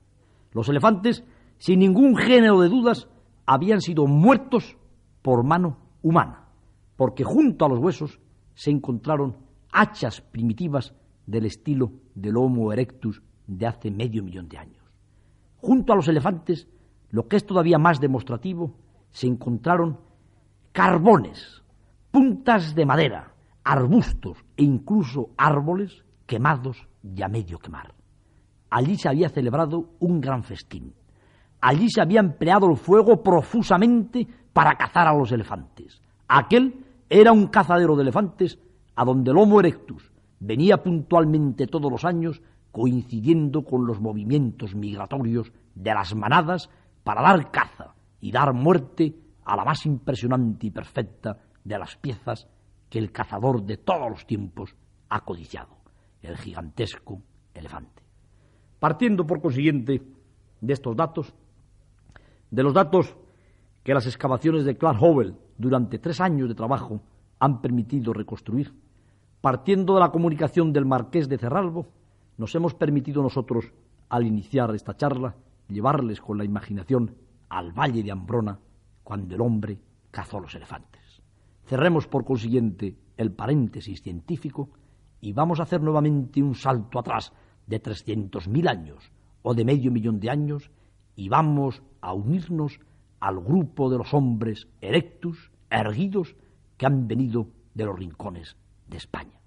Los 0.51 0.69
elefantes, 0.69 1.23
sin 1.57 1.79
ningún 1.79 2.17
género 2.17 2.59
de 2.61 2.69
dudas, 2.69 3.07
habían 3.47 3.81
sido 3.81 4.05
muertos 4.05 4.77
por 5.23 5.43
mano 5.43 5.77
humana, 6.03 6.49
porque 6.97 7.23
junto 7.23 7.65
a 7.65 7.69
los 7.69 7.79
huesos 7.79 8.19
se 8.53 8.69
encontraron 8.69 9.37
hachas 9.71 10.21
primitivas 10.21 10.93
del 11.25 11.45
estilo 11.45 11.93
del 12.13 12.37
Homo 12.37 12.71
erectus 12.71 13.23
de 13.47 13.65
hace 13.65 13.89
medio 13.89 14.21
millón 14.21 14.47
de 14.47 14.57
años. 14.59 14.82
Junto 15.63 15.93
a 15.93 15.95
los 15.95 16.09
elefantes, 16.09 16.67
lo 17.09 17.29
que 17.29 17.37
es 17.37 17.45
todavía 17.45 17.77
más 17.77 18.01
demostrativo, 18.01 18.75
se 19.11 19.27
encontraron 19.27 19.97
carbones, 20.73 21.63
puntas 22.11 22.75
de 22.75 22.85
madera, 22.85 23.31
arbustos 23.63 24.43
e 24.57 24.63
incluso 24.63 25.29
árboles 25.37 26.03
quemados 26.25 26.85
y 27.01 27.21
a 27.21 27.29
medio 27.29 27.59
quemar. 27.59 27.93
Allí 28.71 28.97
se 28.97 29.07
había 29.07 29.29
celebrado 29.29 29.91
un 29.99 30.19
gran 30.19 30.43
festín. 30.43 30.93
Allí 31.61 31.89
se 31.89 32.01
había 32.01 32.19
empleado 32.19 32.69
el 32.69 32.75
fuego 32.75 33.23
profusamente 33.23 34.27
para 34.51 34.75
cazar 34.75 35.07
a 35.07 35.13
los 35.13 35.31
elefantes. 35.31 36.01
Aquel 36.27 36.85
era 37.09 37.31
un 37.31 37.47
cazadero 37.47 37.95
de 37.95 38.01
elefantes 38.01 38.59
a 38.97 39.05
donde 39.05 39.31
el 39.31 39.37
Homo 39.37 39.61
erectus 39.61 40.11
venía 40.41 40.83
puntualmente 40.83 41.67
todos 41.67 41.89
los 41.89 42.03
años 42.03 42.41
coincidiendo 42.73 43.63
con 43.63 43.85
los 43.85 44.01
movimientos 44.01 44.73
migratorios 44.73 45.53
de 45.75 45.93
las 45.93 46.15
manadas 46.15 46.71
para 47.03 47.21
dar 47.21 47.51
caza 47.51 47.93
y 48.19 48.31
dar 48.31 48.51
muerte 48.53 49.15
a 49.45 49.55
la 49.55 49.63
más 49.63 49.85
impresionante 49.85 50.67
y 50.67 50.71
perfecta 50.71 51.37
de 51.63 51.77
las 51.77 51.95
piezas 51.97 52.47
que 52.89 52.97
el 52.97 53.11
cazador 53.11 53.63
de 53.63 53.77
todos 53.77 54.09
los 54.09 54.25
tiempos 54.25 54.75
ha 55.09 55.21
codiciado, 55.21 55.77
el 56.23 56.35
gigantesco 56.35 57.21
elefante. 57.53 58.01
Partiendo, 58.79 59.27
por 59.27 59.39
consiguiente, 59.39 60.01
de 60.59 60.73
estos 60.73 60.95
datos, 60.95 61.31
de 62.49 62.63
los 62.63 62.73
datos 62.73 63.15
que 63.83 63.93
las 63.93 64.07
excavaciones 64.07 64.65
de 64.65 64.77
Clark 64.77 64.99
Howell 64.99 65.35
durante 65.59 65.99
tres 65.99 66.19
años 66.19 66.49
de 66.49 66.55
trabajo 66.55 67.03
han 67.37 67.61
permitido 67.61 68.13
reconstruir, 68.13 68.73
partiendo 69.41 69.93
de 69.93 69.99
la 69.99 70.11
comunicación 70.11 70.73
del 70.73 70.85
marqués 70.85 71.29
de 71.29 71.37
Cerralbo, 71.37 71.85
nos 72.37 72.55
hemos 72.55 72.73
permitido 72.73 73.21
nosotros, 73.21 73.73
al 74.09 74.25
iniciar 74.25 74.73
esta 74.75 74.95
charla, 74.95 75.35
llevarles 75.67 76.21
con 76.21 76.37
la 76.37 76.45
imaginación 76.45 77.15
al 77.49 77.71
valle 77.71 78.03
de 78.03 78.11
Ambrona 78.11 78.59
cuando 79.03 79.35
el 79.35 79.41
hombre 79.41 79.79
cazó 80.11 80.39
los 80.39 80.55
elefantes. 80.55 81.21
Cerremos 81.65 82.07
por 82.07 82.25
consiguiente 82.25 82.97
el 83.17 83.31
paréntesis 83.31 84.01
científico 84.01 84.69
y 85.21 85.33
vamos 85.33 85.59
a 85.59 85.63
hacer 85.63 85.81
nuevamente 85.81 86.41
un 86.41 86.55
salto 86.55 86.99
atrás 86.99 87.33
de 87.67 87.79
trescientos 87.79 88.47
mil 88.47 88.67
años 88.67 89.11
o 89.41 89.53
de 89.53 89.65
medio 89.65 89.91
millón 89.91 90.19
de 90.19 90.29
años 90.29 90.71
y 91.15 91.29
vamos 91.29 91.81
a 92.01 92.13
unirnos 92.13 92.79
al 93.19 93.39
grupo 93.39 93.89
de 93.89 93.97
los 93.97 94.13
hombres 94.13 94.67
erectus, 94.81 95.51
erguidos, 95.69 96.35
que 96.77 96.85
han 96.85 97.07
venido 97.07 97.47
de 97.73 97.85
los 97.85 97.97
rincones 97.97 98.57
de 98.87 98.97
España. 98.97 99.42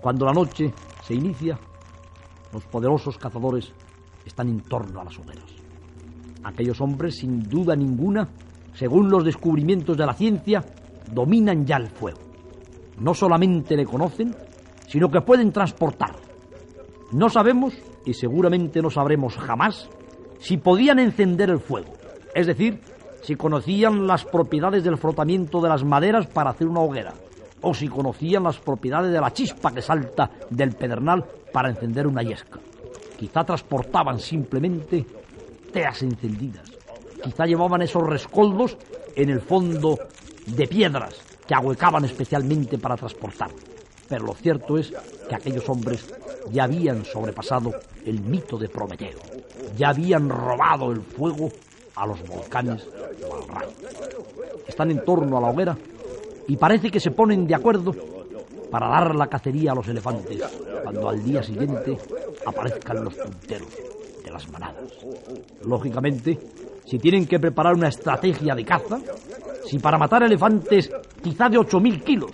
Cuando 0.00 0.26
la 0.26 0.32
noche 0.32 0.72
se 1.02 1.14
inicia, 1.14 1.58
los 2.52 2.64
poderosos 2.64 3.18
cazadores 3.18 3.72
están 4.24 4.48
en 4.48 4.60
torno 4.60 5.00
a 5.00 5.04
las 5.04 5.18
hogueras. 5.18 5.50
Aquellos 6.44 6.80
hombres, 6.80 7.16
sin 7.16 7.42
duda 7.42 7.74
ninguna, 7.74 8.28
según 8.74 9.10
los 9.10 9.24
descubrimientos 9.24 9.96
de 9.96 10.06
la 10.06 10.14
ciencia, 10.14 10.64
dominan 11.12 11.66
ya 11.66 11.76
el 11.76 11.88
fuego. 11.88 12.20
No 13.00 13.14
solamente 13.14 13.76
le 13.76 13.84
conocen, 13.84 14.34
sino 14.86 15.10
que 15.10 15.20
pueden 15.20 15.52
transportar. 15.52 16.16
No 17.12 17.28
sabemos, 17.28 17.74
y 18.04 18.14
seguramente 18.14 18.80
no 18.80 18.90
sabremos 18.90 19.36
jamás, 19.36 19.88
si 20.38 20.56
podían 20.56 20.98
encender 20.98 21.50
el 21.50 21.58
fuego, 21.58 21.92
es 22.34 22.46
decir, 22.46 22.80
si 23.22 23.34
conocían 23.34 24.06
las 24.06 24.24
propiedades 24.24 24.84
del 24.84 24.96
frotamiento 24.96 25.60
de 25.60 25.68
las 25.68 25.84
maderas 25.84 26.26
para 26.28 26.50
hacer 26.50 26.68
una 26.68 26.80
hoguera, 26.80 27.14
o 27.62 27.74
si 27.74 27.88
conocían 27.88 28.44
las 28.44 28.58
propiedades 28.58 29.12
de 29.12 29.20
la 29.20 29.32
chispa 29.32 29.72
que 29.72 29.82
salta 29.82 30.30
del 30.50 30.74
pedernal 30.74 31.24
para 31.52 31.70
encender 31.70 32.06
una 32.06 32.22
yesca. 32.22 32.58
Quizá 33.16 33.44
transportaban 33.44 34.18
simplemente 34.18 35.04
teas 35.72 36.02
encendidas. 36.02 36.70
Quizá 37.22 37.46
llevaban 37.46 37.82
esos 37.82 38.02
rescoldos 38.02 38.76
en 39.16 39.30
el 39.30 39.40
fondo 39.40 39.98
de 40.46 40.66
piedras 40.66 41.20
que 41.46 41.54
ahuecaban 41.54 42.04
especialmente 42.04 42.78
para 42.78 42.96
transportar. 42.96 43.50
Pero 44.08 44.24
lo 44.24 44.34
cierto 44.34 44.78
es 44.78 44.92
que 45.28 45.34
aquellos 45.34 45.68
hombres 45.68 46.06
ya 46.50 46.64
habían 46.64 47.04
sobrepasado 47.04 47.72
el 48.06 48.20
mito 48.20 48.56
de 48.56 48.68
Prometeo, 48.68 49.18
ya 49.76 49.90
habían 49.90 50.28
robado 50.28 50.92
el 50.92 51.02
fuego 51.02 51.50
a 51.94 52.06
los 52.06 52.26
volcanes 52.26 52.86
o 53.28 53.34
al 53.34 53.48
rayo. 53.48 53.72
Están 54.66 54.90
en 54.90 55.04
torno 55.04 55.36
a 55.36 55.40
la 55.40 55.48
hoguera 55.48 55.76
y 56.48 56.56
parece 56.56 56.90
que 56.90 56.98
se 56.98 57.10
ponen 57.10 57.46
de 57.46 57.54
acuerdo 57.54 57.94
para 58.70 58.88
dar 58.88 59.14
la 59.14 59.26
cacería 59.26 59.72
a 59.72 59.74
los 59.74 59.86
elefantes 59.88 60.42
cuando 60.82 61.08
al 61.08 61.22
día 61.22 61.42
siguiente 61.42 61.96
aparezcan 62.44 63.04
los 63.04 63.14
punteros 63.14 63.68
de 64.24 64.30
las 64.30 64.50
manadas. 64.50 64.92
Lógicamente, 65.64 66.38
si 66.84 66.98
tienen 66.98 67.26
que 67.26 67.38
preparar 67.38 67.74
una 67.74 67.88
estrategia 67.88 68.54
de 68.54 68.64
caza, 68.64 68.98
si 69.64 69.78
para 69.78 69.98
matar 69.98 70.22
elefantes 70.22 70.90
quizá 71.22 71.48
de 71.48 71.58
8.000 71.58 72.02
kilos, 72.02 72.32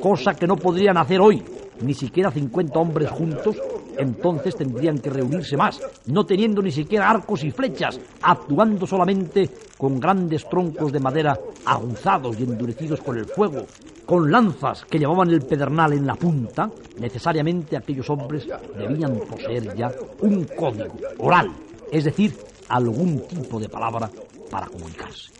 cosa 0.00 0.34
que 0.34 0.46
no 0.46 0.56
podrían 0.56 0.98
hacer 0.98 1.20
hoy 1.20 1.42
ni 1.80 1.94
siquiera 1.94 2.30
50 2.30 2.78
hombres 2.78 3.10
juntos, 3.10 3.56
entonces 3.98 4.56
tendrían 4.56 4.98
que 4.98 5.10
reunirse 5.10 5.56
más, 5.56 5.80
no 6.06 6.24
teniendo 6.24 6.62
ni 6.62 6.70
siquiera 6.70 7.10
arcos 7.10 7.44
y 7.44 7.50
flechas, 7.50 8.00
actuando 8.22 8.86
solamente 8.86 9.50
con 9.76 10.00
grandes 10.00 10.48
troncos 10.48 10.92
de 10.92 11.00
madera 11.00 11.38
aguzados 11.64 12.38
y 12.38 12.44
endurecidos 12.44 13.00
con 13.00 13.18
el 13.18 13.26
fuego, 13.26 13.66
con 14.06 14.30
lanzas 14.30 14.84
que 14.84 14.98
llevaban 14.98 15.30
el 15.30 15.42
pedernal 15.42 15.92
en 15.92 16.06
la 16.06 16.14
punta, 16.14 16.70
necesariamente 16.98 17.76
aquellos 17.76 18.08
hombres 18.10 18.46
debían 18.76 19.18
poseer 19.20 19.74
ya 19.74 19.92
un 20.20 20.44
código 20.44 20.94
oral, 21.18 21.50
es 21.90 22.04
decir, 22.04 22.36
algún 22.68 23.20
tipo 23.26 23.58
de 23.58 23.68
palabra 23.68 24.10
para 24.50 24.66
comunicarse. 24.66 25.32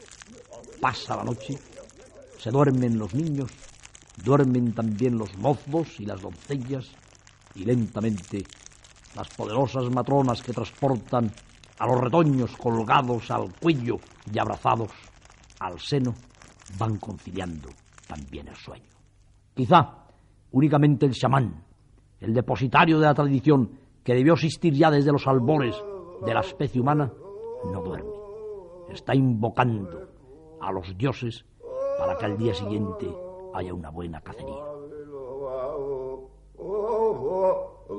Pasa 0.81 1.17
la 1.17 1.25
noche, 1.25 1.59
se 2.39 2.51
duermen 2.51 2.99
los 2.99 3.15
niños, 3.15 3.51
duermen 4.23 4.73
también 4.73 5.19
los 5.19 5.37
mozos 5.39 6.01
y 6.01 6.07
las 6.07 6.21
doncellas, 6.21 6.91
y 7.55 7.65
lentamente 7.65 8.45
las 9.17 9.29
poderosas 9.29 9.91
matronas 9.91 10.43
que 10.43 10.53
transportan 10.53 11.31
a 11.79 11.87
los 11.87 12.01
retoños 12.01 12.57
colgados 12.57 13.31
al 13.31 13.53
cuello 13.55 13.97
y 14.33 14.39
abrazados 14.39 14.91
al 15.61 15.79
seno 15.79 16.15
van 16.79 16.97
conciliando 16.99 17.69
también 18.07 18.49
el 18.49 18.57
sueño. 18.57 18.91
Quizá 19.55 20.07
únicamente 20.53 21.07
el 21.07 21.13
chamán, 21.13 21.65
el 22.21 22.35
depositario 22.35 22.99
de 22.99 23.07
la 23.07 23.15
tradición 23.15 23.71
que 24.03 24.15
debió 24.15 24.35
existir 24.35 24.75
ya 24.75 24.91
desde 24.91 25.13
los 25.13 25.27
albores 25.27 25.77
de 26.25 26.35
la 26.35 26.41
especie 26.41 26.81
humana, 26.81 27.13
no 27.73 27.83
duerme. 27.83 28.11
Está 28.91 29.15
invocando 29.15 30.09
a 30.61 30.73
los 30.73 30.97
dioses 30.97 31.45
para 31.99 32.17
que 32.17 32.27
al 32.27 32.37
día 32.37 32.55
siguiente 32.55 33.07
haya 33.55 33.73
una 33.73 33.91
buena 33.91 34.21
cacería. 34.21 34.74
La 37.87 37.97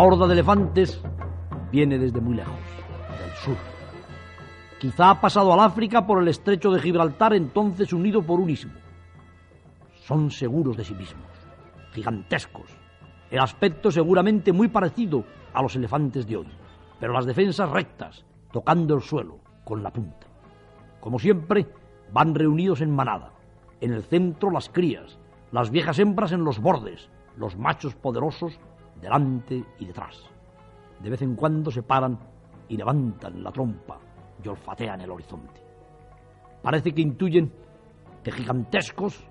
horda 0.00 0.26
de 0.26 0.34
elefantes 0.34 1.00
viene 1.72 1.98
desde 1.98 2.20
muy 2.20 2.34
lejos, 2.34 2.52
del 3.18 3.30
sur. 3.36 3.56
Quizá 4.78 5.10
ha 5.10 5.20
pasado 5.20 5.54
al 5.54 5.60
África 5.60 6.06
por 6.06 6.20
el 6.20 6.28
estrecho 6.28 6.70
de 6.70 6.80
Gibraltar, 6.80 7.32
entonces 7.32 7.94
unido 7.94 8.20
por 8.22 8.38
un 8.38 8.50
istmo. 8.50 8.74
Son 10.02 10.30
seguros 10.30 10.76
de 10.76 10.84
sí 10.84 10.94
mismos, 10.94 11.30
gigantescos, 11.92 12.68
El 13.30 13.40
aspecto 13.40 13.90
seguramente 13.90 14.52
muy 14.52 14.68
parecido 14.68 15.24
a 15.54 15.62
los 15.62 15.74
elefantes 15.74 16.26
de 16.26 16.36
hoy, 16.36 16.48
pero 16.98 17.12
las 17.12 17.26
defensas 17.26 17.70
rectas, 17.70 18.24
tocando 18.52 18.94
el 18.94 19.02
suelo 19.02 19.38
con 19.64 19.82
la 19.82 19.90
punta. 19.90 20.26
Como 21.00 21.18
siempre, 21.18 21.66
van 22.12 22.34
reunidos 22.34 22.80
en 22.80 22.90
manada. 22.90 23.32
En 23.80 23.92
el 23.92 24.04
centro 24.04 24.50
las 24.50 24.68
crías, 24.68 25.18
las 25.52 25.70
viejas 25.70 25.98
hembras 25.98 26.32
en 26.32 26.44
los 26.44 26.60
bordes, 26.60 27.10
los 27.36 27.56
machos 27.56 27.94
poderosos 27.94 28.58
delante 29.00 29.64
y 29.78 29.84
detrás. 29.84 30.22
De 31.00 31.10
vez 31.10 31.22
en 31.22 31.34
cuando 31.34 31.70
se 31.70 31.82
paran 31.82 32.18
y 32.68 32.76
levantan 32.76 33.42
la 33.42 33.50
trompa 33.50 33.98
y 34.42 34.48
olfatean 34.48 35.00
el 35.00 35.10
horizonte. 35.10 35.60
Parece 36.62 36.92
que 36.92 37.02
intuyen 37.02 37.52
que 38.22 38.32
gigantescos, 38.32 39.22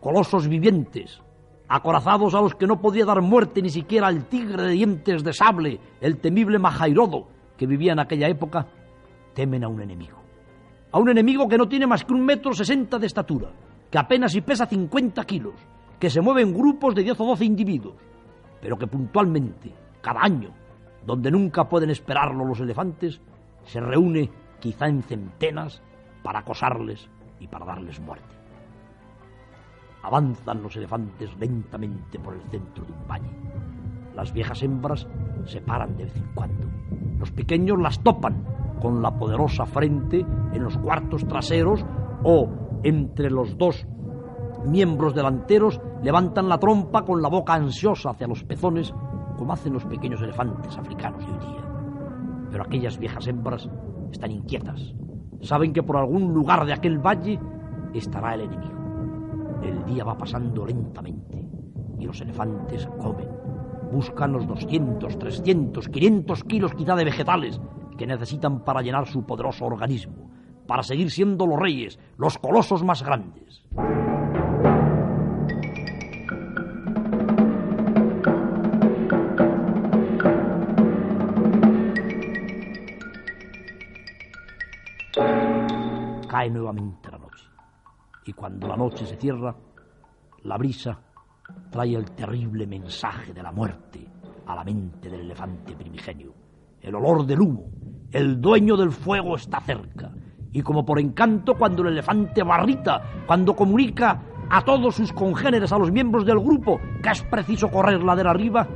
colosos 0.00 0.48
vivientes, 0.48 1.22
acorazados 1.74 2.34
a 2.34 2.40
los 2.42 2.54
que 2.54 2.66
no 2.66 2.82
podía 2.82 3.06
dar 3.06 3.22
muerte 3.22 3.62
ni 3.62 3.70
siquiera 3.70 4.10
el 4.10 4.26
tigre 4.26 4.64
de 4.64 4.72
dientes 4.72 5.24
de 5.24 5.32
sable, 5.32 5.80
el 6.02 6.18
temible 6.18 6.58
Majairodo, 6.58 7.28
que 7.56 7.66
vivía 7.66 7.92
en 7.92 7.98
aquella 7.98 8.28
época, 8.28 8.66
temen 9.32 9.64
a 9.64 9.68
un 9.68 9.80
enemigo. 9.80 10.18
A 10.92 10.98
un 10.98 11.08
enemigo 11.08 11.48
que 11.48 11.56
no 11.56 11.66
tiene 11.66 11.86
más 11.86 12.04
que 12.04 12.12
un 12.12 12.26
metro 12.26 12.52
sesenta 12.52 12.98
de 12.98 13.06
estatura, 13.06 13.48
que 13.90 13.98
apenas 13.98 14.34
y 14.34 14.42
pesa 14.42 14.66
cincuenta 14.66 15.24
kilos, 15.24 15.54
que 15.98 16.10
se 16.10 16.20
mueve 16.20 16.42
en 16.42 16.52
grupos 16.52 16.94
de 16.94 17.04
diez 17.04 17.18
o 17.18 17.24
doce 17.24 17.46
individuos, 17.46 17.96
pero 18.60 18.76
que 18.76 18.86
puntualmente, 18.86 19.72
cada 20.02 20.20
año, 20.24 20.50
donde 21.06 21.30
nunca 21.30 21.70
pueden 21.70 21.88
esperarlo 21.88 22.44
los 22.44 22.60
elefantes, 22.60 23.18
se 23.64 23.80
reúne 23.80 24.28
quizá 24.60 24.88
en 24.88 25.02
centenas 25.04 25.82
para 26.22 26.40
acosarles 26.40 27.08
y 27.40 27.46
para 27.46 27.64
darles 27.64 27.98
muerte. 27.98 28.41
Avanzan 30.02 30.62
los 30.62 30.76
elefantes 30.76 31.36
lentamente 31.38 32.18
por 32.18 32.34
el 32.34 32.42
centro 32.50 32.84
de 32.84 32.92
un 32.92 33.08
valle. 33.08 33.30
Las 34.14 34.32
viejas 34.32 34.62
hembras 34.62 35.06
se 35.44 35.60
paran 35.60 35.96
de 35.96 36.04
vez 36.04 36.16
en 36.16 36.28
cuando. 36.34 36.68
Los 37.18 37.30
pequeños 37.30 37.78
las 37.78 38.00
topan 38.00 38.44
con 38.80 39.00
la 39.00 39.16
poderosa 39.16 39.64
frente 39.64 40.26
en 40.52 40.62
los 40.62 40.76
cuartos 40.78 41.26
traseros 41.26 41.84
o 42.24 42.48
entre 42.82 43.30
los 43.30 43.56
dos 43.56 43.86
miembros 44.64 45.14
delanteros 45.14 45.80
levantan 46.02 46.48
la 46.48 46.58
trompa 46.58 47.04
con 47.04 47.22
la 47.22 47.28
boca 47.28 47.54
ansiosa 47.54 48.10
hacia 48.10 48.26
los 48.26 48.44
pezones 48.44 48.94
como 49.36 49.52
hacen 49.52 49.72
los 49.72 49.84
pequeños 49.84 50.22
elefantes 50.22 50.76
africanos 50.76 51.26
de 51.26 51.32
hoy 51.32 51.38
día. 51.38 51.64
Pero 52.50 52.64
aquellas 52.64 52.98
viejas 52.98 53.26
hembras 53.26 53.68
están 54.10 54.30
inquietas. 54.30 54.94
Saben 55.40 55.72
que 55.72 55.82
por 55.82 55.96
algún 55.96 56.32
lugar 56.32 56.64
de 56.66 56.74
aquel 56.74 56.98
valle 56.98 57.40
estará 57.94 58.34
el 58.34 58.42
enemigo. 58.42 58.81
El 59.62 59.84
día 59.84 60.04
va 60.04 60.18
pasando 60.18 60.66
lentamente 60.66 61.48
y 61.98 62.04
los 62.04 62.20
elefantes 62.20 62.86
comen. 62.98 63.28
Buscan 63.92 64.32
los 64.32 64.46
200, 64.46 65.18
300, 65.18 65.88
500 65.88 66.44
kilos 66.44 66.74
quizá 66.74 66.96
de 66.96 67.04
vegetales 67.04 67.60
que 67.96 68.06
necesitan 68.06 68.64
para 68.64 68.82
llenar 68.82 69.06
su 69.06 69.24
poderoso 69.24 69.66
organismo, 69.66 70.30
para 70.66 70.82
seguir 70.82 71.10
siendo 71.10 71.46
los 71.46 71.58
reyes, 71.58 71.98
los 72.16 72.38
colosos 72.38 72.82
más 72.82 73.02
grandes. 73.02 73.64
Cae 86.28 86.50
nuevamente. 86.50 87.11
Y 88.24 88.32
cuando 88.32 88.68
la 88.68 88.76
noche 88.76 89.06
se 89.06 89.16
cierra, 89.16 89.54
la 90.44 90.56
brisa 90.56 90.98
trae 91.70 91.94
el 91.94 92.12
terrible 92.12 92.66
mensaje 92.66 93.32
de 93.32 93.42
la 93.42 93.52
muerte 93.52 94.06
a 94.46 94.54
la 94.54 94.64
mente 94.64 95.08
del 95.08 95.20
elefante 95.22 95.74
primigenio. 95.74 96.32
El 96.80 96.94
olor 96.94 97.26
del 97.26 97.40
humo, 97.40 97.70
el 98.10 98.40
dueño 98.40 98.76
del 98.76 98.90
fuego 98.90 99.36
está 99.36 99.60
cerca. 99.60 100.12
Y 100.52 100.62
como 100.62 100.84
por 100.84 101.00
encanto, 101.00 101.54
cuando 101.54 101.82
el 101.82 101.88
elefante 101.88 102.42
barrita, 102.42 103.02
cuando 103.26 103.56
comunica 103.56 104.22
a 104.50 104.62
todos 104.62 104.96
sus 104.96 105.12
congéneres, 105.12 105.72
a 105.72 105.78
los 105.78 105.90
miembros 105.90 106.26
del 106.26 106.38
grupo, 106.38 106.78
que 107.02 107.10
es 107.10 107.22
preciso 107.22 107.70
correr 107.70 108.02
ladera 108.02 108.30
arriba, 108.30 108.68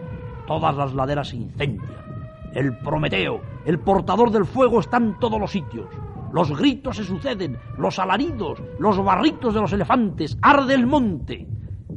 todas 0.46 0.74
las 0.74 0.94
laderas 0.94 1.28
se 1.28 1.36
incendian. 1.36 2.06
El 2.54 2.78
Prometeo, 2.78 3.42
el 3.66 3.78
portador 3.78 4.30
del 4.30 4.46
fuego, 4.46 4.80
está 4.80 4.96
en 4.96 5.18
todos 5.18 5.38
los 5.38 5.50
sitios. 5.50 5.86
Los 6.32 6.56
gritos 6.56 6.96
se 6.96 7.04
suceden, 7.04 7.56
los 7.78 7.98
alaridos, 7.98 8.62
los 8.78 9.02
barritos 9.02 9.54
de 9.54 9.60
los 9.60 9.72
elefantes, 9.72 10.36
arde 10.42 10.74
el 10.74 10.86
monte. 10.86 11.48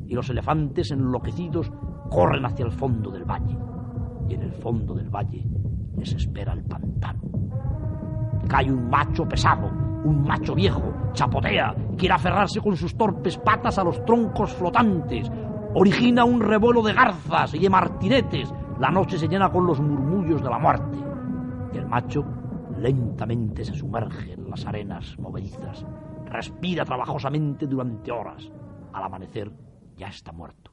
Y 0.08 0.14
los 0.14 0.30
elefantes 0.30 0.92
enloquecidos 0.92 1.72
corren 2.10 2.46
hacia 2.46 2.66
el 2.66 2.72
fondo 2.72 3.12
del 3.12 3.26
valle. 3.26 3.58
Y 4.28 4.34
en 4.36 4.42
el 4.42 4.54
fondo 4.54 4.94
del 4.94 5.10
valle 5.10 5.46
les 5.98 6.14
espera 6.14 6.54
el 6.54 6.64
pantano. 6.64 7.22
Cae 8.48 8.72
un 8.72 8.90
macho 8.90 9.28
pesado, 9.28 9.68
un 10.04 10.24
macho 10.24 10.56
viejo, 10.56 10.94
chapotea, 11.14 11.76
quiere 11.98 12.16
aferrarse 12.16 12.62
con 12.62 12.76
sus 12.76 12.96
torpes 12.96 13.38
patas 13.38 13.78
a 13.78 13.84
los 13.84 14.04
troncos 14.06 14.54
flotantes, 14.54 15.30
origina 15.76 16.24
un 16.26 16.42
revuelo 16.42 16.82
de 16.82 16.94
garzas 16.94 17.54
y 17.54 17.60
de 17.60 17.70
martinetes, 17.70 18.52
la 18.80 18.90
noche 18.90 19.18
se 19.18 19.28
llena 19.28 19.52
con 19.52 19.68
los 19.68 19.80
murmullos 19.80 20.42
de 20.42 20.50
la 20.50 20.58
muerte. 20.58 20.98
Y 21.74 21.78
el 21.78 21.88
macho 21.88 22.24
lentamente 22.80 23.66
se 23.66 23.76
sumerge 23.76 24.34
en 24.34 24.50
las 24.50 24.66
arenas 24.66 25.18
movedizas, 25.20 25.86
respira 26.26 26.86
trabajosamente 26.86 27.68
durante 27.68 28.12
horas. 28.12 28.50
Al 28.94 29.04
amanecer 29.04 29.52
ya 29.98 30.08
está 30.08 30.32
muerto. 30.32 30.72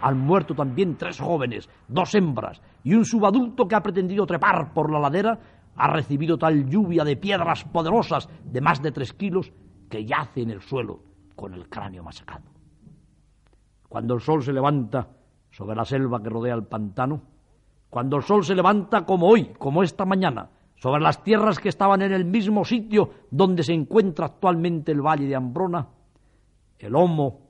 Han 0.00 0.18
muerto 0.20 0.54
también 0.54 0.96
tres 0.96 1.18
jóvenes, 1.20 1.68
dos 1.88 2.14
hembras 2.14 2.62
y 2.84 2.94
un 2.94 3.04
subadulto 3.04 3.66
que 3.66 3.74
ha 3.74 3.82
pretendido 3.82 4.26
trepar 4.26 4.72
por 4.72 4.92
la 4.92 5.00
ladera 5.00 5.38
ha 5.74 5.92
recibido 5.92 6.38
tal 6.38 6.66
lluvia 6.68 7.04
de 7.04 7.16
piedras 7.16 7.64
poderosas 7.64 8.28
de 8.44 8.60
más 8.60 8.80
de 8.80 8.92
tres 8.92 9.12
kilos 9.12 9.52
que 9.88 10.04
yace 10.04 10.42
en 10.42 10.50
el 10.50 10.60
suelo 10.60 11.00
con 11.34 11.54
el 11.54 11.68
cráneo 11.68 12.02
masacado. 12.02 12.44
Cuando 13.88 14.14
el 14.14 14.20
sol 14.20 14.42
se 14.42 14.52
levanta 14.52 15.08
sobre 15.50 15.76
la 15.76 15.84
selva 15.84 16.22
que 16.22 16.28
rodea 16.28 16.54
el 16.54 16.64
pantano, 16.64 17.22
cuando 17.88 18.16
el 18.16 18.22
sol 18.22 18.44
se 18.44 18.54
levanta 18.54 19.04
como 19.04 19.28
hoy, 19.28 19.54
como 19.58 19.82
esta 19.82 20.04
mañana, 20.04 20.50
sobre 20.76 21.02
las 21.02 21.24
tierras 21.24 21.58
que 21.58 21.68
estaban 21.68 22.02
en 22.02 22.12
el 22.12 22.24
mismo 22.24 22.64
sitio 22.64 23.10
donde 23.30 23.62
se 23.62 23.72
encuentra 23.72 24.26
actualmente 24.26 24.92
el 24.92 25.00
valle 25.00 25.26
de 25.26 25.34
Ambrona, 25.34 25.88
el 26.78 26.94
Homo 26.94 27.40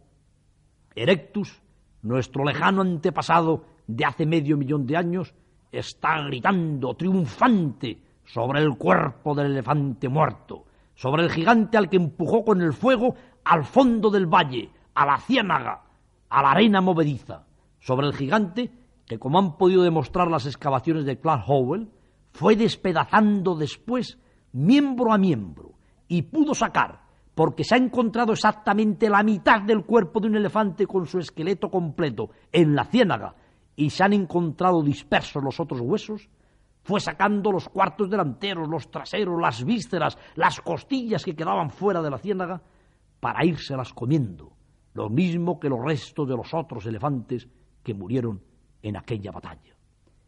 erectus, 0.95 1.63
nuestro 2.03 2.45
lejano 2.45 2.83
antepasado 2.83 3.65
de 3.87 4.05
hace 4.05 4.27
medio 4.27 4.57
millón 4.57 4.87
de 4.87 4.97
años, 4.97 5.35
está 5.71 6.23
gritando 6.23 6.95
triunfante 6.95 8.03
sobre 8.25 8.61
el 8.61 8.77
cuerpo 8.77 9.35
del 9.35 9.53
elefante 9.53 10.09
muerto, 10.09 10.65
sobre 10.99 11.23
el 11.23 11.31
gigante 11.31 11.79
al 11.79 11.89
que 11.89 11.97
empujó 11.97 12.45
con 12.45 12.61
el 12.61 12.73
fuego 12.73 13.15
al 13.45 13.65
fondo 13.65 14.11
del 14.11 14.27
valle, 14.27 14.73
a 14.95 15.07
la 15.07 15.19
ciénaga, 15.19 15.85
a 16.29 16.43
la 16.43 16.51
arena 16.51 16.81
movediza, 16.81 17.47
sobre 17.79 18.09
el 18.09 18.15
gigante 18.15 18.73
que, 19.07 19.17
como 19.17 19.39
han 19.39 19.57
podido 19.57 19.85
demostrar 19.85 20.29
las 20.29 20.45
excavaciones 20.45 21.05
de 21.05 21.21
Clark 21.21 21.45
Howell, 21.47 21.89
fue 22.33 22.57
despedazando 22.57 23.55
después 23.55 24.19
miembro 24.51 25.13
a 25.13 25.19
miembro 25.19 25.75
y 26.09 26.23
pudo 26.23 26.53
sacar, 26.53 27.03
porque 27.33 27.63
se 27.63 27.77
ha 27.77 27.79
encontrado 27.79 28.33
exactamente 28.33 29.09
la 29.09 29.23
mitad 29.23 29.63
del 29.63 29.85
cuerpo 29.85 30.19
de 30.19 30.27
un 30.27 30.35
elefante 30.35 30.89
con 30.89 31.07
su 31.07 31.21
esqueleto 31.21 31.71
completo 31.71 32.31
en 32.51 32.75
la 32.75 32.85
ciénaga 32.85 33.37
y 33.77 33.91
se 33.91 34.03
han 34.03 34.15
encontrado 34.15 34.83
dispersos 34.83 35.45
los 35.45 35.61
otros 35.61 35.81
huesos, 35.81 36.29
fue 36.89 37.01
sacando 37.01 37.53
los 37.53 37.69
cuartos 37.69 38.09
delanteros, 38.09 38.67
los 38.67 38.91
traseros, 38.91 39.39
las 39.39 39.63
vísceras, 39.63 40.17
las 40.37 40.59
costillas 40.63 41.23
que 41.23 41.37
quedaban 41.37 41.69
fuera 41.69 42.01
de 42.01 42.09
la 42.09 42.17
ciénaga 42.17 42.63
para 43.21 43.45
írselas 43.45 43.93
comiendo, 43.93 44.57
lo 44.95 45.11
mismo 45.11 45.61
que 45.61 45.69
los 45.69 45.85
restos 45.85 46.27
de 46.27 46.35
los 46.35 46.55
otros 46.55 46.87
elefantes 46.87 47.47
que 47.83 47.93
murieron 47.93 48.41
en 48.81 48.97
aquella 48.97 49.31
batalla. 49.31 49.77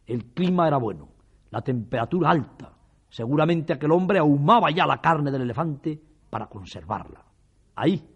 El 0.06 0.26
clima 0.34 0.68
era 0.68 0.76
bueno, 0.76 1.08
la 1.50 1.62
temperatura 1.62 2.28
alta, 2.28 2.74
seguramente 3.08 3.72
aquel 3.72 3.92
hombre 3.92 4.18
ahumaba 4.18 4.70
ya 4.70 4.84
la 4.84 5.00
carne 5.00 5.30
del 5.30 5.40
elefante 5.40 5.98
para 6.28 6.44
conservarla. 6.44 7.24
Ahí, 7.74 8.06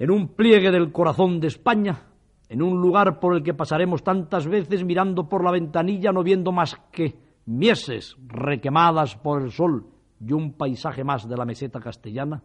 en 0.00 0.10
un 0.10 0.34
pliegue 0.34 0.72
del 0.72 0.90
corazón 0.90 1.38
de 1.38 1.46
España, 1.46 2.09
en 2.50 2.62
un 2.62 2.80
lugar 2.82 3.20
por 3.20 3.36
el 3.36 3.44
que 3.44 3.54
pasaremos 3.54 4.02
tantas 4.02 4.48
veces 4.48 4.84
mirando 4.84 5.28
por 5.28 5.44
la 5.44 5.52
ventanilla 5.52 6.10
no 6.10 6.24
viendo 6.24 6.50
más 6.50 6.74
que 6.90 7.16
mieses 7.46 8.16
requemadas 8.26 9.16
por 9.16 9.40
el 9.40 9.52
sol 9.52 9.86
y 10.20 10.32
un 10.32 10.54
paisaje 10.54 11.04
más 11.04 11.28
de 11.28 11.36
la 11.36 11.44
meseta 11.44 11.78
castellana, 11.78 12.42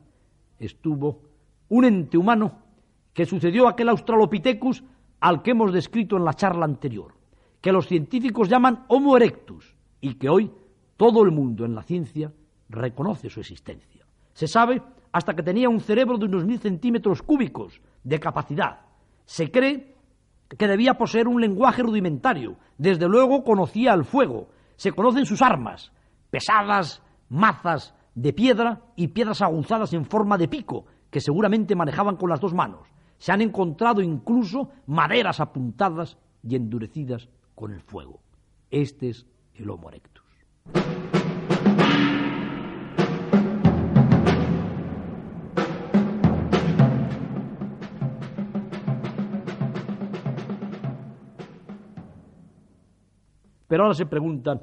estuvo 0.59 1.21
un 1.69 1.85
ente 1.85 2.19
humano 2.19 2.59
que 3.13 3.25
sucedió 3.25 3.65
a 3.67 3.71
aquel 3.71 3.89
Australopithecus 3.89 4.83
al 5.21 5.41
que 5.41 5.51
hemos 5.51 5.73
descrito 5.73 6.17
en 6.17 6.23
la 6.23 6.35
charla 6.35 6.65
anterior, 6.65 7.15
que 7.59 7.71
los 7.71 7.87
científicos 7.87 8.47
llaman 8.47 8.85
Homo 8.89 9.17
erectus 9.17 9.75
y 10.01 10.13
que 10.13 10.29
hoy 10.29 10.51
Todo 10.97 11.23
el 11.23 11.31
mundo 11.31 11.65
en 11.65 11.75
la 11.75 11.83
ciencia 11.83 12.31
reconoce 12.69 13.29
su 13.29 13.41
existencia. 13.41 14.05
Se 14.31 14.47
sabe 14.47 14.81
hasta 15.11 15.33
que 15.33 15.43
tenía 15.43 15.67
un 15.67 15.81
cerebro 15.81 16.17
de 16.17 16.25
unos 16.25 16.45
mil 16.45 16.57
centímetros 16.59 17.21
cúbicos 17.21 17.81
de 18.01 18.17
capacidad. 18.17 18.79
Se 19.25 19.51
cree 19.51 19.94
que 20.49 20.67
debía 20.67 20.97
poseer 20.97 21.27
un 21.27 21.41
lenguaje 21.41 21.83
rudimentario. 21.83 22.57
Desde 22.77 23.07
luego 23.07 23.43
conocía 23.43 23.93
el 23.93 24.05
fuego. 24.05 24.49
Se 24.75 24.91
conocen 24.91 25.25
sus 25.25 25.41
armas, 25.41 25.91
pesadas 26.29 27.01
mazas 27.29 27.93
de 28.13 28.33
piedra 28.33 28.81
y 28.95 29.09
piedras 29.09 29.41
aguzadas 29.41 29.93
en 29.93 30.05
forma 30.05 30.37
de 30.37 30.47
pico, 30.47 30.85
que 31.09 31.19
seguramente 31.19 31.75
manejaban 31.75 32.17
con 32.17 32.29
las 32.29 32.39
dos 32.39 32.53
manos. 32.53 32.87
Se 33.17 33.31
han 33.31 33.41
encontrado 33.41 34.01
incluso 34.01 34.69
maderas 34.87 35.39
apuntadas 35.39 36.17
y 36.43 36.55
endurecidas 36.55 37.29
con 37.55 37.71
el 37.71 37.81
fuego. 37.81 38.21
Este 38.69 39.09
es 39.09 39.25
el 39.55 39.69
Homo 39.69 39.89
erectus. 39.89 40.23
Pero 53.67 53.83
ahora 53.83 53.95
se 53.95 54.05
preguntan, 54.05 54.61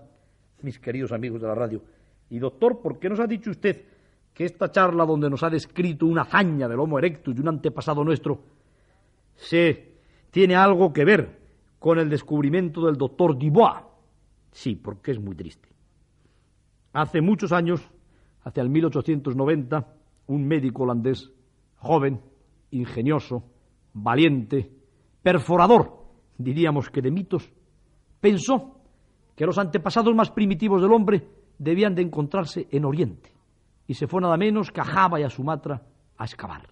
mis 0.63 0.79
queridos 0.79 1.13
amigos 1.13 1.41
de 1.41 1.49
la 1.49 1.55
radio, 1.55 1.83
y 2.31 2.39
doctor, 2.39 2.81
¿por 2.81 2.99
qué 2.99 3.09
nos 3.09 3.21
ha 3.21 3.27
dicho 3.27 3.51
usted 3.51 3.85
que 4.33 4.45
esta 4.45 4.71
charla 4.71 5.05
donde 5.05 5.29
nos 5.29 5.43
ha 5.43 5.51
descrito 5.51 6.07
una 6.07 6.23
hazaña 6.23 6.69
del 6.69 6.81
Homo 6.81 6.99
erectus 6.99 7.37
y 7.37 7.41
un 7.41 7.49
antepasado 7.49 8.03
nuestro 8.05 8.41
se 9.37 9.93
tiene 10.31 10.55
algo 10.55 10.93
que 10.93 11.05
ver 11.05 11.41
con 11.79 11.99
el 11.99 12.09
descubrimiento 12.09 12.87
del 12.87 12.97
doctor 12.97 13.37
Dubois? 13.37 13.83
Sí, 14.53 14.77
porque 14.77 15.11
es 15.11 15.19
muy 15.19 15.35
triste. 15.35 15.69
Hace 16.93 17.21
muchos 17.21 17.53
años, 17.53 17.83
hacia 18.45 18.63
el 18.63 18.69
1890, 18.69 19.87
un 20.29 20.47
médico 20.47 20.85
holandés, 20.85 21.31
joven, 21.77 22.21
ingenioso, 22.71 23.45
valiente, 23.95 24.71
perforador, 25.23 26.05
diríamos 26.39 26.89
que 26.91 27.03
de 27.03 27.11
mitos, 27.11 27.51
pensó 28.21 28.82
que 29.35 29.47
los 29.47 29.59
antepasados 29.59 30.15
más 30.15 30.31
primitivos 30.31 30.83
del 30.83 30.93
hombre 30.93 31.27
debían 31.59 31.95
de 31.95 32.03
encontrarse 32.03 32.69
en 32.71 32.85
Oriente, 32.85 33.33
y 33.87 33.95
se 33.95 34.07
fue 34.07 34.21
nada 34.21 34.37
menos 34.37 34.71
que 34.71 34.81
a 34.81 34.85
Java 34.85 35.21
y 35.21 35.23
a 35.23 35.31
Sumatra 35.31 35.83
a 36.17 36.25
excavar. 36.25 36.69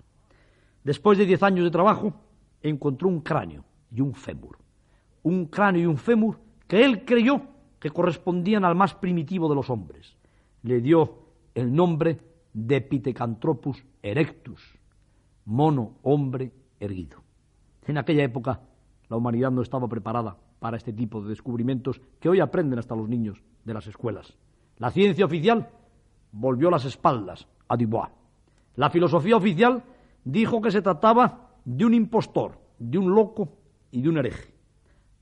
Después 0.85 1.18
de 1.18 1.27
diez 1.27 1.42
años 1.42 1.64
de 1.64 1.70
trabajo, 1.70 2.14
encontró 2.62 3.09
un 3.09 3.20
cráneo 3.20 3.64
y 3.90 4.01
un 4.01 4.14
fémur. 4.14 4.59
Un 5.23 5.46
cráneo 5.46 5.83
y 5.83 5.87
un 5.87 5.99
fémur 5.99 6.40
que 6.66 6.85
él 6.85 7.05
creyó 7.05 7.42
que 7.79 7.90
correspondían 7.90 8.64
al 8.64 8.75
más 8.75 8.94
primitivo 8.94 9.49
de 9.49 9.55
los 9.55 9.70
hombres. 9.70 10.16
Le 10.62 10.81
dio 10.81 11.27
el 11.55 11.75
nombre 11.75 12.18
de 12.53 12.81
Pithecanthropus 12.81 13.85
erectus, 14.03 14.79
mono 15.44 15.99
hombre 16.03 16.53
erguido. 16.79 17.23
En 17.87 17.99
aquella 17.99 18.25
época 18.25 18.61
la 19.09 19.16
humanidad 19.16 19.51
no 19.51 19.62
estaba 19.62 19.88
preparada 19.88 20.37
para 20.61 20.77
este 20.77 20.92
tipo 20.92 21.20
de 21.20 21.31
descubrimientos 21.31 22.01
que 22.20 22.29
hoy 22.29 22.38
aprenden 22.38 22.79
hasta 22.79 22.94
los 22.94 23.09
niños 23.09 23.42
de 23.64 23.75
las 23.75 23.87
escuelas. 23.87 24.37
La 24.79 24.90
ciencia 24.90 25.25
oficial 25.25 25.68
volvió 26.31 26.70
las 26.70 26.85
espaldas 26.85 27.49
a 27.68 27.77
Dubois. 27.77 28.11
La 28.77 28.90
filosofía 28.90 29.37
oficial 29.37 29.83
dijo 30.25 30.61
que 30.61 30.70
se 30.70 30.83
trataba 30.83 31.51
de 31.64 31.85
un 31.85 31.94
impostor, 31.94 32.59
de 32.79 32.99
un 32.99 33.12
loco 33.12 33.57
y 33.90 34.03
de 34.03 34.09
un 34.09 34.18
hereje. 34.18 34.55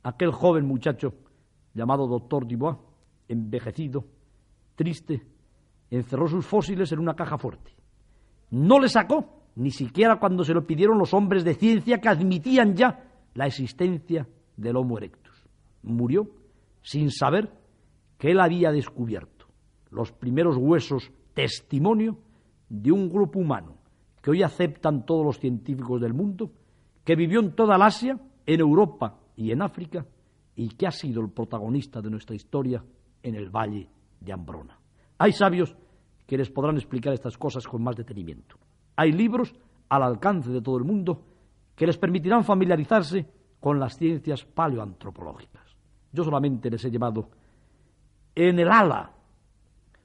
Aquel 0.03 0.33
joven 0.33 0.67
muchacho 0.67 1.15
llamado 1.73 2.07
doctor 2.07 2.47
Dubois, 2.47 2.77
envejecido, 3.29 4.05
triste, 4.75 5.25
encerró 5.91 6.29
sus 6.29 6.45
fósiles 6.45 6.93
en 6.93 6.99
una 6.99 7.15
caja 7.15 7.39
fuerte. 7.39 7.73
No 8.51 8.81
le 8.81 8.89
sacó, 8.89 9.43
ni 9.57 9.71
siquiera 9.71 10.19
cuando 10.19 10.45
se 10.45 10.55
lo 10.55 10.67
pidieron 10.67 10.99
los 10.99 11.15
hombres 11.15 11.45
de 11.45 11.55
ciencia 11.55 12.01
que 12.01 12.09
admitían 12.09 12.75
ya 12.75 13.05
la 13.35 13.47
existencia 13.47 14.27
del 14.57 14.77
Homo 14.77 14.99
erectus. 14.99 15.28
Murió 15.83 16.29
sin 16.83 17.11
saber 17.11 17.51
que 18.19 18.31
él 18.31 18.41
había 18.41 18.73
descubierto 18.73 19.47
los 19.91 20.13
primeros 20.13 20.57
huesos 20.57 21.11
testimonio 21.35 22.19
de 22.69 22.93
un 22.93 23.09
grupo 23.09 23.39
humano 23.39 23.77
que 24.21 24.31
hoy 24.31 24.43
aceptan 24.43 25.07
todos 25.07 25.25
los 25.25 25.39
científicos 25.39 26.01
del 26.01 26.13
mundo, 26.13 26.51
que 27.05 27.17
vivió 27.17 27.41
en 27.41 27.55
toda 27.55 27.77
el 27.77 27.83
Asia, 27.83 28.19
en 28.45 28.61
Europa 28.61 29.19
y 29.37 29.53
en 29.53 29.63
África, 29.63 30.05
y 30.57 30.69
que 30.71 30.87
ha 30.87 30.91
sido 30.91 31.23
el 31.23 31.31
protagonista 31.31 32.03
de 32.03 32.11
nuestra 32.11 32.35
historia 32.35 32.85
en 33.23 33.35
el 33.37 33.49
Valle 33.49 33.89
de 34.21 34.33
Ambrona. 34.33 34.79
Hay 35.19 35.33
sabios 35.33 35.75
que 36.27 36.37
les 36.37 36.51
podrán 36.51 36.77
explicar 36.77 37.15
estas 37.15 37.39
cosas 37.39 37.67
con 37.67 37.83
más 37.83 37.97
detenimiento. 37.97 38.57
Hay 38.97 39.13
libros 39.13 39.55
al 39.89 40.03
alcance 40.03 40.51
de 40.51 40.61
todo 40.61 40.77
el 40.77 40.85
mundo 40.85 41.25
que 41.75 41.87
les 41.87 41.97
permitirán 41.97 42.45
familiarizarse 42.45 43.27
con 43.61 43.79
las 43.79 43.97
ciencias 43.97 44.45
paleoantropológicas. 44.45 45.68
Yo 46.19 46.25
solamente 46.25 46.69
les 46.69 46.85
he 46.85 46.91
llevado 46.91 47.31
en 48.35 48.59
el 48.59 48.69
ala 48.73 49.13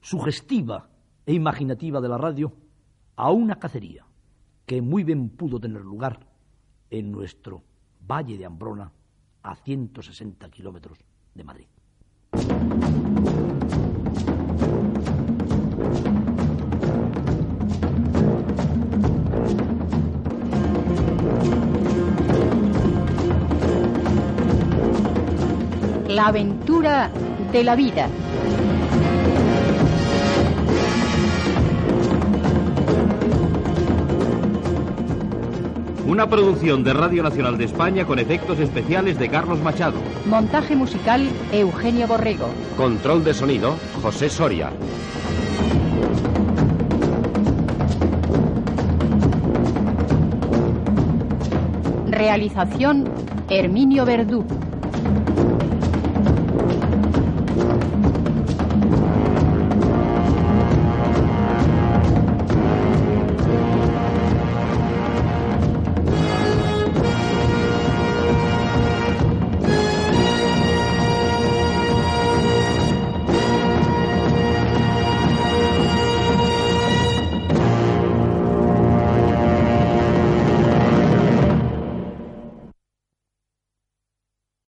sugestiva 0.00 0.88
e 1.26 1.32
imaginativa 1.34 2.00
de 2.00 2.08
la 2.08 2.16
radio 2.16 2.52
a 3.16 3.32
una 3.32 3.56
cacería 3.56 4.06
que 4.64 4.80
muy 4.80 5.02
bien 5.02 5.30
pudo 5.30 5.58
tener 5.58 5.82
lugar 5.82 6.20
en 6.88 7.10
nuestro 7.10 7.64
Valle 8.08 8.38
de 8.38 8.46
Ambrona, 8.46 8.92
a 9.42 9.56
160 9.56 10.48
kilómetros 10.50 10.98
de 11.34 11.42
Madrid. 11.42 11.66
La 26.14 26.28
aventura 26.28 27.10
de 27.50 27.64
la 27.64 27.74
vida. 27.74 28.08
Una 36.06 36.28
producción 36.28 36.84
de 36.84 36.92
Radio 36.92 37.24
Nacional 37.24 37.58
de 37.58 37.64
España 37.64 38.06
con 38.06 38.20
efectos 38.20 38.60
especiales 38.60 39.18
de 39.18 39.28
Carlos 39.28 39.60
Machado. 39.60 39.96
Montaje 40.26 40.76
musical 40.76 41.28
Eugenio 41.50 42.06
Borrego. 42.06 42.46
Control 42.76 43.24
de 43.24 43.34
sonido 43.34 43.74
José 44.00 44.30
Soria. 44.30 44.70
Realización 52.06 53.10
Herminio 53.50 54.04
Verdú. 54.04 54.46